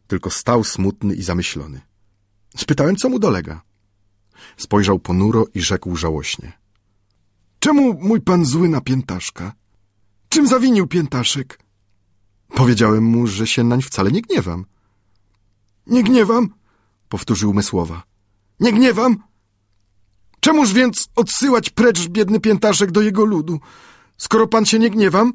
tylko 0.07 0.29
stał 0.29 0.63
smutny 0.63 1.15
i 1.15 1.23
zamyślony. 1.23 1.81
Spytałem, 2.57 2.95
co 2.95 3.09
mu 3.09 3.19
dolega. 3.19 3.61
Spojrzał 4.57 4.99
ponuro 4.99 5.45
i 5.53 5.61
rzekł 5.61 5.95
żałośnie. 5.95 6.53
Czemu 7.59 7.93
mój 7.93 8.21
pan 8.21 8.45
zły 8.45 8.69
na 8.69 8.81
Piętaszka? 8.81 9.53
Czym 10.29 10.47
zawinił 10.47 10.87
Piętaszek? 10.87 11.59
Powiedziałem 12.47 13.03
mu, 13.03 13.27
że 13.27 13.47
się 13.47 13.63
nań 13.63 13.81
wcale 13.81 14.11
nie 14.11 14.21
gniewam. 14.21 14.65
Nie 15.87 16.03
gniewam? 16.03 16.49
Powtórzył 17.09 17.53
me 17.53 17.63
słowa. 17.63 18.03
Nie 18.59 18.73
gniewam? 18.73 19.17
Czemuż 20.39 20.73
więc 20.73 21.07
odsyłać 21.15 21.69
precz 21.69 22.07
biedny 22.07 22.39
piętaszek 22.39 22.91
do 22.91 23.01
jego 23.01 23.25
ludu? 23.25 23.59
Skoro 24.17 24.47
pan 24.47 24.65
się 24.65 24.79
nie 24.79 24.89
gniewam? 24.89 25.33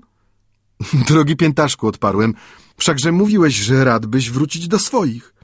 Drogi 1.08 1.36
piętaszku, 1.36 1.86
odparłem, 1.86 2.34
wszakże 2.76 3.12
mówiłeś, 3.12 3.54
że 3.54 3.84
rad 3.84 4.06
byś 4.06 4.30
wrócić 4.30 4.68
do 4.68 4.78
swoich. 4.78 5.34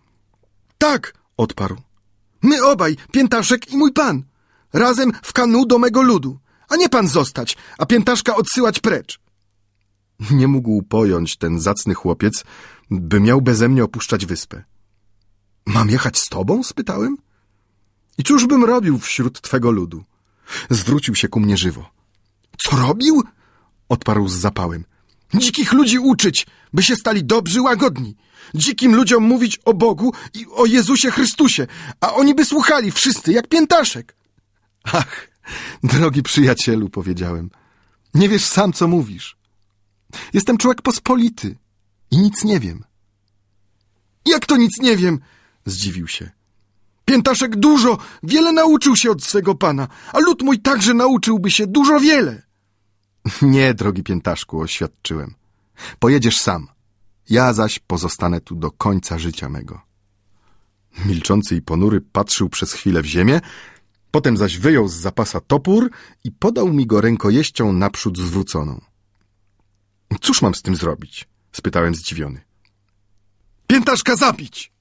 Tak, 0.79 1.15
odparł. 1.37 1.77
My 2.47 2.65
obaj, 2.65 2.97
piętaszek 3.13 3.73
i 3.73 3.77
mój 3.77 3.93
pan, 3.93 4.23
razem 4.73 5.13
w 5.23 5.33
kanu 5.33 5.67
do 5.67 5.79
mego 5.79 6.03
ludu, 6.03 6.39
a 6.69 6.77
nie 6.77 6.89
pan 6.89 7.09
zostać, 7.09 7.57
a 7.79 7.87
piętaszka 7.87 8.37
odsyłać 8.37 8.81
precz. 8.81 9.21
Nie 10.31 10.49
mógł 10.49 10.83
pojąć 10.83 11.37
ten 11.37 11.61
zacny 11.61 11.95
chłopiec, 11.95 12.45
by 12.91 13.21
miał 13.21 13.43
beze 13.43 13.69
mnie 13.69 13.85
opuszczać 13.85 14.27
wyspę. 14.27 14.65
Mam 15.67 15.91
jechać 15.91 16.19
z 16.19 16.29
tobą? 16.29 16.63
spytałem. 16.63 17.17
I 18.19 18.23
cóż 18.23 18.47
bym 18.47 18.65
robił 18.65 18.99
wśród 18.99 19.41
twego 19.41 19.71
ludu? 19.71 20.05
Zwrócił 20.71 21.15
się 21.15 21.29
ku 21.29 21.41
mnie 21.41 21.57
żywo. 21.57 21.91
Co 22.59 22.77
robił? 22.77 23.23
Odparł 23.89 24.29
z 24.29 24.33
zapałem. 24.33 24.85
Dzikich 25.35 25.73
ludzi 25.73 25.99
uczyć, 25.99 26.47
by 26.73 26.83
się 26.83 26.97
stali 26.97 27.25
dobrzy, 27.25 27.63
łagodni. 27.63 28.17
Dzikim 28.55 28.95
ludziom 28.95 29.23
mówić 29.23 29.59
o 29.65 29.75
Bogu 29.75 30.13
i 30.35 30.47
o 30.53 30.67
Jezusie 30.67 31.11
Chrystusie, 31.11 31.67
a 32.01 32.15
oni 32.15 32.35
by 32.35 32.45
słuchali 32.45 32.91
wszyscy 32.91 33.33
jak 33.33 33.49
piętaszek. 33.49 34.17
Ach, 34.85 35.29
drogi 35.83 36.23
przyjacielu, 36.23 36.89
powiedziałem. 36.89 37.51
Nie 38.15 38.29
wiesz 38.29 38.45
sam, 38.45 38.73
co 38.73 38.89
mówisz. 38.89 39.37
Jestem 40.33 40.59
człowiek 40.59 40.83
pospolity 40.83 41.57
i 42.11 42.19
nic 42.19 42.45
nie 42.45 42.61
wiem. 42.61 42.85
Jak 44.27 44.47
to 44.47 44.57
nic 44.57 44.81
nie 44.81 44.97
wiem? 44.97 45.21
Zdziwił 45.67 46.09
się. 46.09 46.31
Piętaszek 47.05 47.57
dużo, 47.57 47.99
wiele 48.23 48.53
nauczył 48.53 48.97
się 48.97 49.11
od 49.11 49.25
swego 49.25 49.55
pana, 49.55 49.89
a 50.13 50.19
lud 50.19 50.43
mój 50.43 50.59
także 50.59 50.95
nauczyłby 50.95 51.51
się 51.51 51.67
dużo 51.67 52.01
wiele. 52.01 52.43
Nie, 53.43 53.75
drogi 53.75 54.03
piętaszku, 54.03 54.61
oświadczyłem. 54.61 55.35
Pojedziesz 55.99 56.37
sam. 56.37 56.69
Ja 57.31 57.53
zaś 57.53 57.79
pozostanę 57.79 58.41
tu 58.41 58.55
do 58.55 58.71
końca 58.71 59.19
życia 59.19 59.49
mego. 59.49 59.81
Milczący 61.07 61.57
i 61.57 61.63
ponury 61.63 62.01
patrzył 62.01 62.49
przez 62.49 62.73
chwilę 62.73 63.03
w 63.03 63.07
ziemię, 63.07 63.41
potem 64.11 64.37
zaś 64.37 64.59
wyjął 64.59 64.89
z 64.89 64.95
zapasa 64.95 65.41
topór 65.41 65.91
i 66.25 66.33
podał 66.33 66.73
mi 66.73 66.87
go 66.87 67.01
rękojeścią 67.01 67.73
naprzód 67.73 68.19
zwróconą. 68.19 68.81
Cóż 70.21 70.43
mam 70.43 70.55
z 70.55 70.63
tym 70.63 70.77
zrobić? 70.77 71.29
spytałem 71.53 71.95
zdziwiony. 71.95 72.41
Piętaszka 73.67 74.17
zabić! 74.17 74.73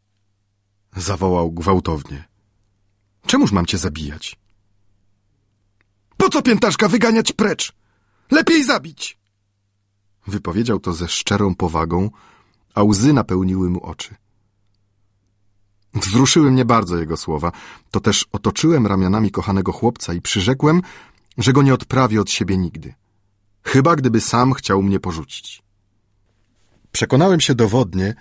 Zawołał 0.95 1.51
gwałtownie. 1.51 2.23
Czemuż 3.27 3.51
mam 3.51 3.65
cię 3.65 3.77
zabijać? 3.77 4.36
Po 6.17 6.29
co 6.29 6.41
piętaszka 6.41 6.88
wyganiać 6.88 7.31
precz? 7.31 7.73
Lepiej 8.31 8.63
zabić! 8.63 9.19
Wypowiedział 10.27 10.79
to 10.79 10.93
ze 10.93 11.07
szczerą 11.07 11.55
powagą, 11.55 12.09
a 12.73 12.83
łzy 12.83 13.13
napełniły 13.13 13.69
mu 13.69 13.83
oczy. 13.83 14.15
Wzruszyły 15.93 16.51
mnie 16.51 16.65
bardzo 16.65 16.97
jego 16.97 17.17
słowa, 17.17 17.51
to 17.91 17.99
też 17.99 18.25
otoczyłem 18.31 18.88
ramionami 18.88 19.31
kochanego 19.31 19.71
chłopca 19.71 20.13
i 20.13 20.21
przyrzekłem, 20.21 20.81
że 21.38 21.53
go 21.53 21.61
nie 21.61 21.73
odprawię 21.73 22.21
od 22.21 22.29
siebie 22.29 22.57
nigdy. 22.57 22.93
Chyba 23.63 23.95
gdyby 23.95 24.21
sam 24.21 24.53
chciał 24.53 24.83
mnie 24.83 24.99
porzucić. 24.99 25.63
Przekonałem 26.91 27.41
się 27.41 27.55
dowodnie, 27.55 28.15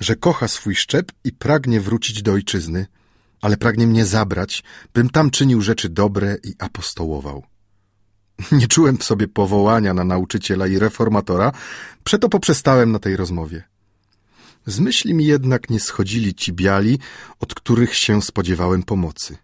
że 0.00 0.16
kocha 0.16 0.48
swój 0.48 0.74
szczep 0.74 1.12
i 1.24 1.32
pragnie 1.32 1.80
wrócić 1.80 2.22
do 2.22 2.32
ojczyzny, 2.32 2.86
ale 3.40 3.56
pragnie 3.56 3.86
mnie 3.86 4.06
zabrać, 4.06 4.62
bym 4.94 5.10
tam 5.10 5.30
czynił 5.30 5.60
rzeczy 5.60 5.88
dobre 5.88 6.36
i 6.44 6.54
apostołował. 6.58 7.44
Nie 8.52 8.66
czułem 8.66 8.98
w 8.98 9.04
sobie 9.04 9.28
powołania 9.28 9.94
na 9.94 10.04
nauczyciela 10.04 10.66
i 10.66 10.78
reformatora, 10.78 11.52
przeto 12.04 12.28
poprzestałem 12.28 12.92
na 12.92 12.98
tej 12.98 13.16
rozmowie. 13.16 13.64
Z 14.66 14.80
myśli 14.80 15.14
mi 15.14 15.26
jednak 15.26 15.70
nie 15.70 15.80
schodzili 15.80 16.34
ci 16.34 16.52
biali, 16.52 16.98
od 17.40 17.54
których 17.54 17.94
się 17.94 18.22
spodziewałem 18.22 18.82
pomocy. 18.82 19.36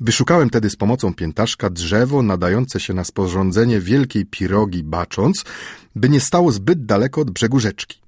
Wyszukałem 0.00 0.50
tedy 0.50 0.70
z 0.70 0.76
pomocą 0.76 1.14
piętaszka 1.14 1.70
drzewo 1.70 2.22
nadające 2.22 2.80
się 2.80 2.94
na 2.94 3.04
sporządzenie 3.04 3.80
wielkiej 3.80 4.26
pirogi, 4.26 4.82
bacząc, 4.82 5.44
by 5.94 6.08
nie 6.08 6.20
stało 6.20 6.52
zbyt 6.52 6.86
daleko 6.86 7.20
od 7.20 7.30
brzegu 7.30 7.60
rzeczki, 7.60 8.00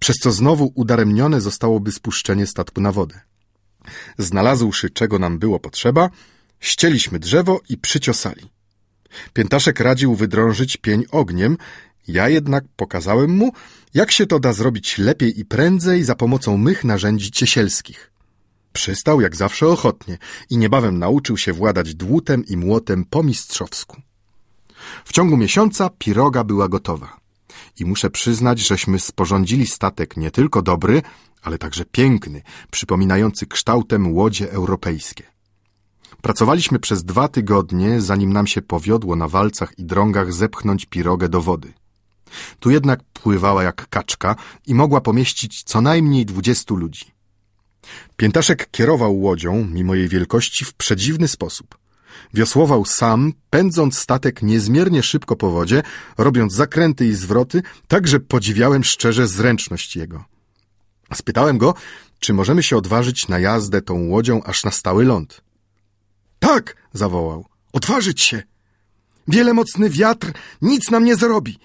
przez 0.00 0.16
co 0.16 0.32
znowu 0.32 0.72
udaremnione 0.74 1.40
zostałoby 1.40 1.92
spuszczenie 1.92 2.46
statku 2.46 2.80
na 2.80 2.92
wodę. 2.92 3.20
Znalazłszy, 4.18 4.90
czego 4.90 5.18
nam 5.18 5.38
było 5.38 5.60
potrzeba, 5.60 6.10
ścieliśmy 6.60 7.18
drzewo 7.18 7.60
i 7.68 7.78
przyciosali. 7.78 8.57
Piętaszek 9.32 9.80
radził 9.80 10.14
wydrążyć 10.14 10.76
pień 10.76 11.04
ogniem, 11.10 11.56
ja 12.08 12.28
jednak 12.28 12.64
pokazałem 12.76 13.30
mu, 13.30 13.52
jak 13.94 14.12
się 14.12 14.26
to 14.26 14.40
da 14.40 14.52
zrobić 14.52 14.98
lepiej 14.98 15.40
i 15.40 15.44
prędzej 15.44 16.04
za 16.04 16.14
pomocą 16.14 16.56
mych 16.56 16.84
narzędzi 16.84 17.30
ciesielskich. 17.30 18.10
Przystał 18.72 19.20
jak 19.20 19.36
zawsze 19.36 19.66
ochotnie 19.66 20.18
i 20.50 20.56
niebawem 20.56 20.98
nauczył 20.98 21.36
się 21.36 21.52
władać 21.52 21.94
dłutem 21.94 22.44
i 22.46 22.56
młotem 22.56 23.04
po 23.04 23.22
mistrzowsku. 23.22 23.96
W 25.04 25.12
ciągu 25.12 25.36
miesiąca 25.36 25.90
piroga 25.98 26.44
była 26.44 26.68
gotowa. 26.68 27.20
I 27.80 27.84
muszę 27.84 28.10
przyznać, 28.10 28.60
żeśmy 28.60 29.00
sporządzili 29.00 29.66
statek 29.66 30.16
nie 30.16 30.30
tylko 30.30 30.62
dobry, 30.62 31.02
ale 31.42 31.58
także 31.58 31.84
piękny, 31.84 32.42
przypominający 32.70 33.46
kształtem 33.46 34.14
łodzie 34.14 34.52
europejskie. 34.52 35.37
Pracowaliśmy 36.22 36.78
przez 36.78 37.04
dwa 37.04 37.28
tygodnie, 37.28 38.00
zanim 38.00 38.32
nam 38.32 38.46
się 38.46 38.62
powiodło 38.62 39.16
na 39.16 39.28
walcach 39.28 39.78
i 39.78 39.84
drągach 39.84 40.32
zepchnąć 40.32 40.86
pirogę 40.86 41.28
do 41.28 41.40
wody. 41.40 41.72
Tu 42.60 42.70
jednak 42.70 43.00
pływała 43.04 43.62
jak 43.62 43.88
kaczka 43.88 44.36
i 44.66 44.74
mogła 44.74 45.00
pomieścić 45.00 45.62
co 45.62 45.80
najmniej 45.80 46.26
dwudziestu 46.26 46.76
ludzi. 46.76 47.04
Piętaszek 48.16 48.70
kierował 48.70 49.20
łodzią, 49.20 49.68
mimo 49.72 49.94
jej 49.94 50.08
wielkości, 50.08 50.64
w 50.64 50.74
przedziwny 50.74 51.28
sposób. 51.28 51.78
Wiosłował 52.34 52.84
sam, 52.84 53.32
pędząc 53.50 53.98
statek 53.98 54.42
niezmiernie 54.42 55.02
szybko 55.02 55.36
po 55.36 55.50
wodzie, 55.50 55.82
robiąc 56.18 56.52
zakręty 56.52 57.06
i 57.06 57.14
zwroty, 57.14 57.62
tak 57.88 58.08
że 58.08 58.20
podziwiałem 58.20 58.84
szczerze 58.84 59.28
zręczność 59.28 59.96
jego. 59.96 60.24
Spytałem 61.14 61.58
go, 61.58 61.74
czy 62.18 62.34
możemy 62.34 62.62
się 62.62 62.76
odważyć 62.76 63.28
na 63.28 63.38
jazdę 63.38 63.82
tą 63.82 64.08
łodzią 64.08 64.42
aż 64.42 64.64
na 64.64 64.70
stały 64.70 65.04
ląd. 65.04 65.47
Tak, 66.48 66.76
zawołał, 66.92 67.44
odważyć 67.72 68.22
się. 68.22 68.42
Wiele 69.28 69.52
mocny 69.54 69.90
wiatr 69.90 70.32
nic 70.62 70.90
nam 70.90 71.04
nie 71.04 71.16
zrobi. 71.16 71.58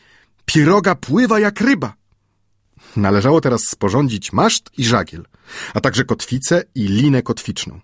Piroga 0.45 0.95
pływa 0.95 1.39
jak 1.39 1.61
ryba. 1.61 1.93
Należało 2.95 3.41
teraz 3.41 3.61
sporządzić 3.61 4.33
maszt 4.33 4.69
i 4.77 4.85
żagiel, 4.85 5.25
a 5.73 5.81
także 5.81 6.05
kotwicę 6.05 6.63
i 6.75 6.87
linę 6.87 7.21
kotwiczną. 7.21 7.79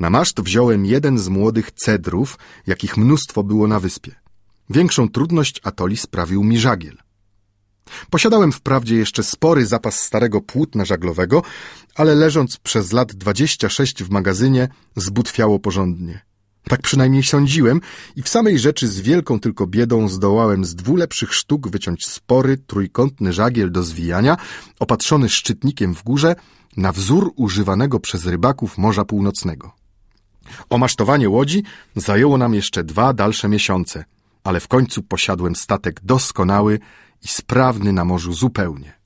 Na 0.00 0.10
maszt 0.10 0.40
wziąłem 0.40 0.86
jeden 0.86 1.18
z 1.18 1.28
młodych 1.28 1.70
cedrów, 1.70 2.38
jakich 2.66 2.96
mnóstwo 2.96 3.44
było 3.44 3.66
na 3.66 3.80
wyspie. 3.80 4.14
Większą 4.70 5.08
trudność 5.08 5.60
atoli 5.64 5.96
sprawił 5.96 6.44
mi 6.44 6.58
żagiel. 6.58 6.96
Posiadałem 8.10 8.52
wprawdzie 8.52 8.96
jeszcze 8.96 9.22
spory 9.22 9.66
zapas 9.66 10.00
starego 10.00 10.40
płótna 10.40 10.84
żaglowego, 10.84 11.42
ale 11.94 12.14
leżąc 12.14 12.56
przez 12.56 12.92
lat 12.92 13.14
dwadzieścia 13.14 13.68
sześć 13.68 14.04
w 14.04 14.10
magazynie, 14.10 14.68
zbutwiało 14.96 15.58
porządnie. 15.58 16.28
Tak 16.68 16.82
przynajmniej 16.82 17.22
sądziłem 17.22 17.80
i 18.16 18.22
w 18.22 18.28
samej 18.28 18.58
rzeczy 18.58 18.88
z 18.88 19.00
wielką 19.00 19.40
tylko 19.40 19.66
biedą 19.66 20.08
zdołałem 20.08 20.64
z 20.64 20.74
dwóch 20.74 20.98
lepszych 20.98 21.34
sztuk 21.34 21.68
wyciąć 21.68 22.06
spory, 22.06 22.58
trójkątny 22.58 23.32
żagiel 23.32 23.72
do 23.72 23.82
zwijania, 23.82 24.36
opatrzony 24.80 25.28
szczytnikiem 25.28 25.94
w 25.94 26.02
górze, 26.04 26.36
na 26.76 26.92
wzór 26.92 27.32
używanego 27.36 28.00
przez 28.00 28.26
rybaków 28.26 28.78
Morza 28.78 29.04
Północnego. 29.04 29.72
Omasztowanie 30.70 31.28
łodzi 31.28 31.62
zajęło 31.96 32.38
nam 32.38 32.54
jeszcze 32.54 32.84
dwa 32.84 33.12
dalsze 33.12 33.48
miesiące, 33.48 34.04
ale 34.44 34.60
w 34.60 34.68
końcu 34.68 35.02
posiadłem 35.02 35.56
statek 35.56 36.00
doskonały 36.04 36.78
i 37.22 37.28
sprawny 37.28 37.92
na 37.92 38.04
morzu 38.04 38.32
zupełnie. 38.32 38.98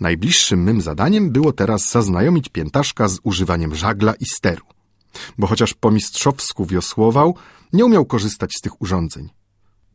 Najbliższym 0.00 0.62
mym 0.62 0.80
zadaniem 0.80 1.30
było 1.30 1.52
teraz 1.52 1.90
zaznajomić 1.90 2.48
piętaszka 2.48 3.08
z 3.08 3.18
używaniem 3.22 3.74
żagla 3.74 4.14
i 4.14 4.26
steru 4.26 4.64
bo 5.38 5.46
chociaż 5.46 5.74
po 5.74 5.90
mistrzowsku 5.90 6.66
wiosłował, 6.66 7.36
nie 7.72 7.84
umiał 7.84 8.06
korzystać 8.06 8.52
z 8.58 8.60
tych 8.60 8.82
urządzeń. 8.82 9.28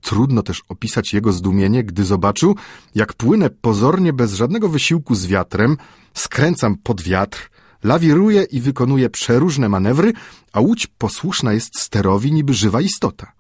Trudno 0.02 0.44
też 0.44 0.62
opisać 0.70 1.14
jego 1.14 1.32
zdumienie, 1.32 1.84
gdy 1.84 2.06
zobaczył, 2.06 2.56
jak 2.96 3.14
płynę 3.14 3.50
pozornie 3.50 4.14
bez 4.14 4.34
żadnego 4.34 4.70
wysiłku 4.70 5.16
z 5.16 5.26
wiatrem, 5.26 5.78
skręcam 6.14 6.78
pod 6.78 7.02
wiatr, 7.02 7.50
lawiruję 7.84 8.44
i 8.44 8.62
wykonuję 8.62 9.10
przeróżne 9.10 9.70
manewry, 9.70 10.14
a 10.54 10.60
łódź 10.60 10.88
posłuszna 10.88 11.54
jest 11.54 11.80
sterowi 11.80 12.34
niby 12.34 12.54
żywa 12.54 12.82
istota. 12.82 13.32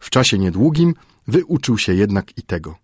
W 0.00 0.10
czasie 0.10 0.38
niedługim 0.38 0.94
wyuczył 1.28 1.78
się 1.78 1.94
jednak 1.94 2.38
i 2.38 2.42
tego, 2.42 2.78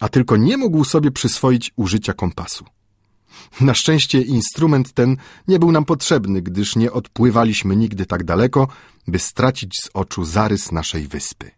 a 0.00 0.08
tylko 0.08 0.36
nie 0.36 0.56
mógł 0.56 0.84
sobie 0.84 1.10
przyswoić 1.10 1.72
użycia 1.76 2.12
kompasu. 2.12 2.64
Na 3.60 3.74
szczęście 3.74 4.22
instrument 4.22 4.92
ten 4.92 5.16
nie 5.48 5.58
był 5.58 5.72
nam 5.72 5.84
potrzebny, 5.84 6.42
gdyż 6.42 6.76
nie 6.76 6.92
odpływaliśmy 6.92 7.76
nigdy 7.76 8.06
tak 8.06 8.24
daleko, 8.24 8.68
by 9.06 9.18
stracić 9.18 9.76
z 9.82 9.90
oczu 9.94 10.24
zarys 10.24 10.72
naszej 10.72 11.08
wyspy. 11.08 11.57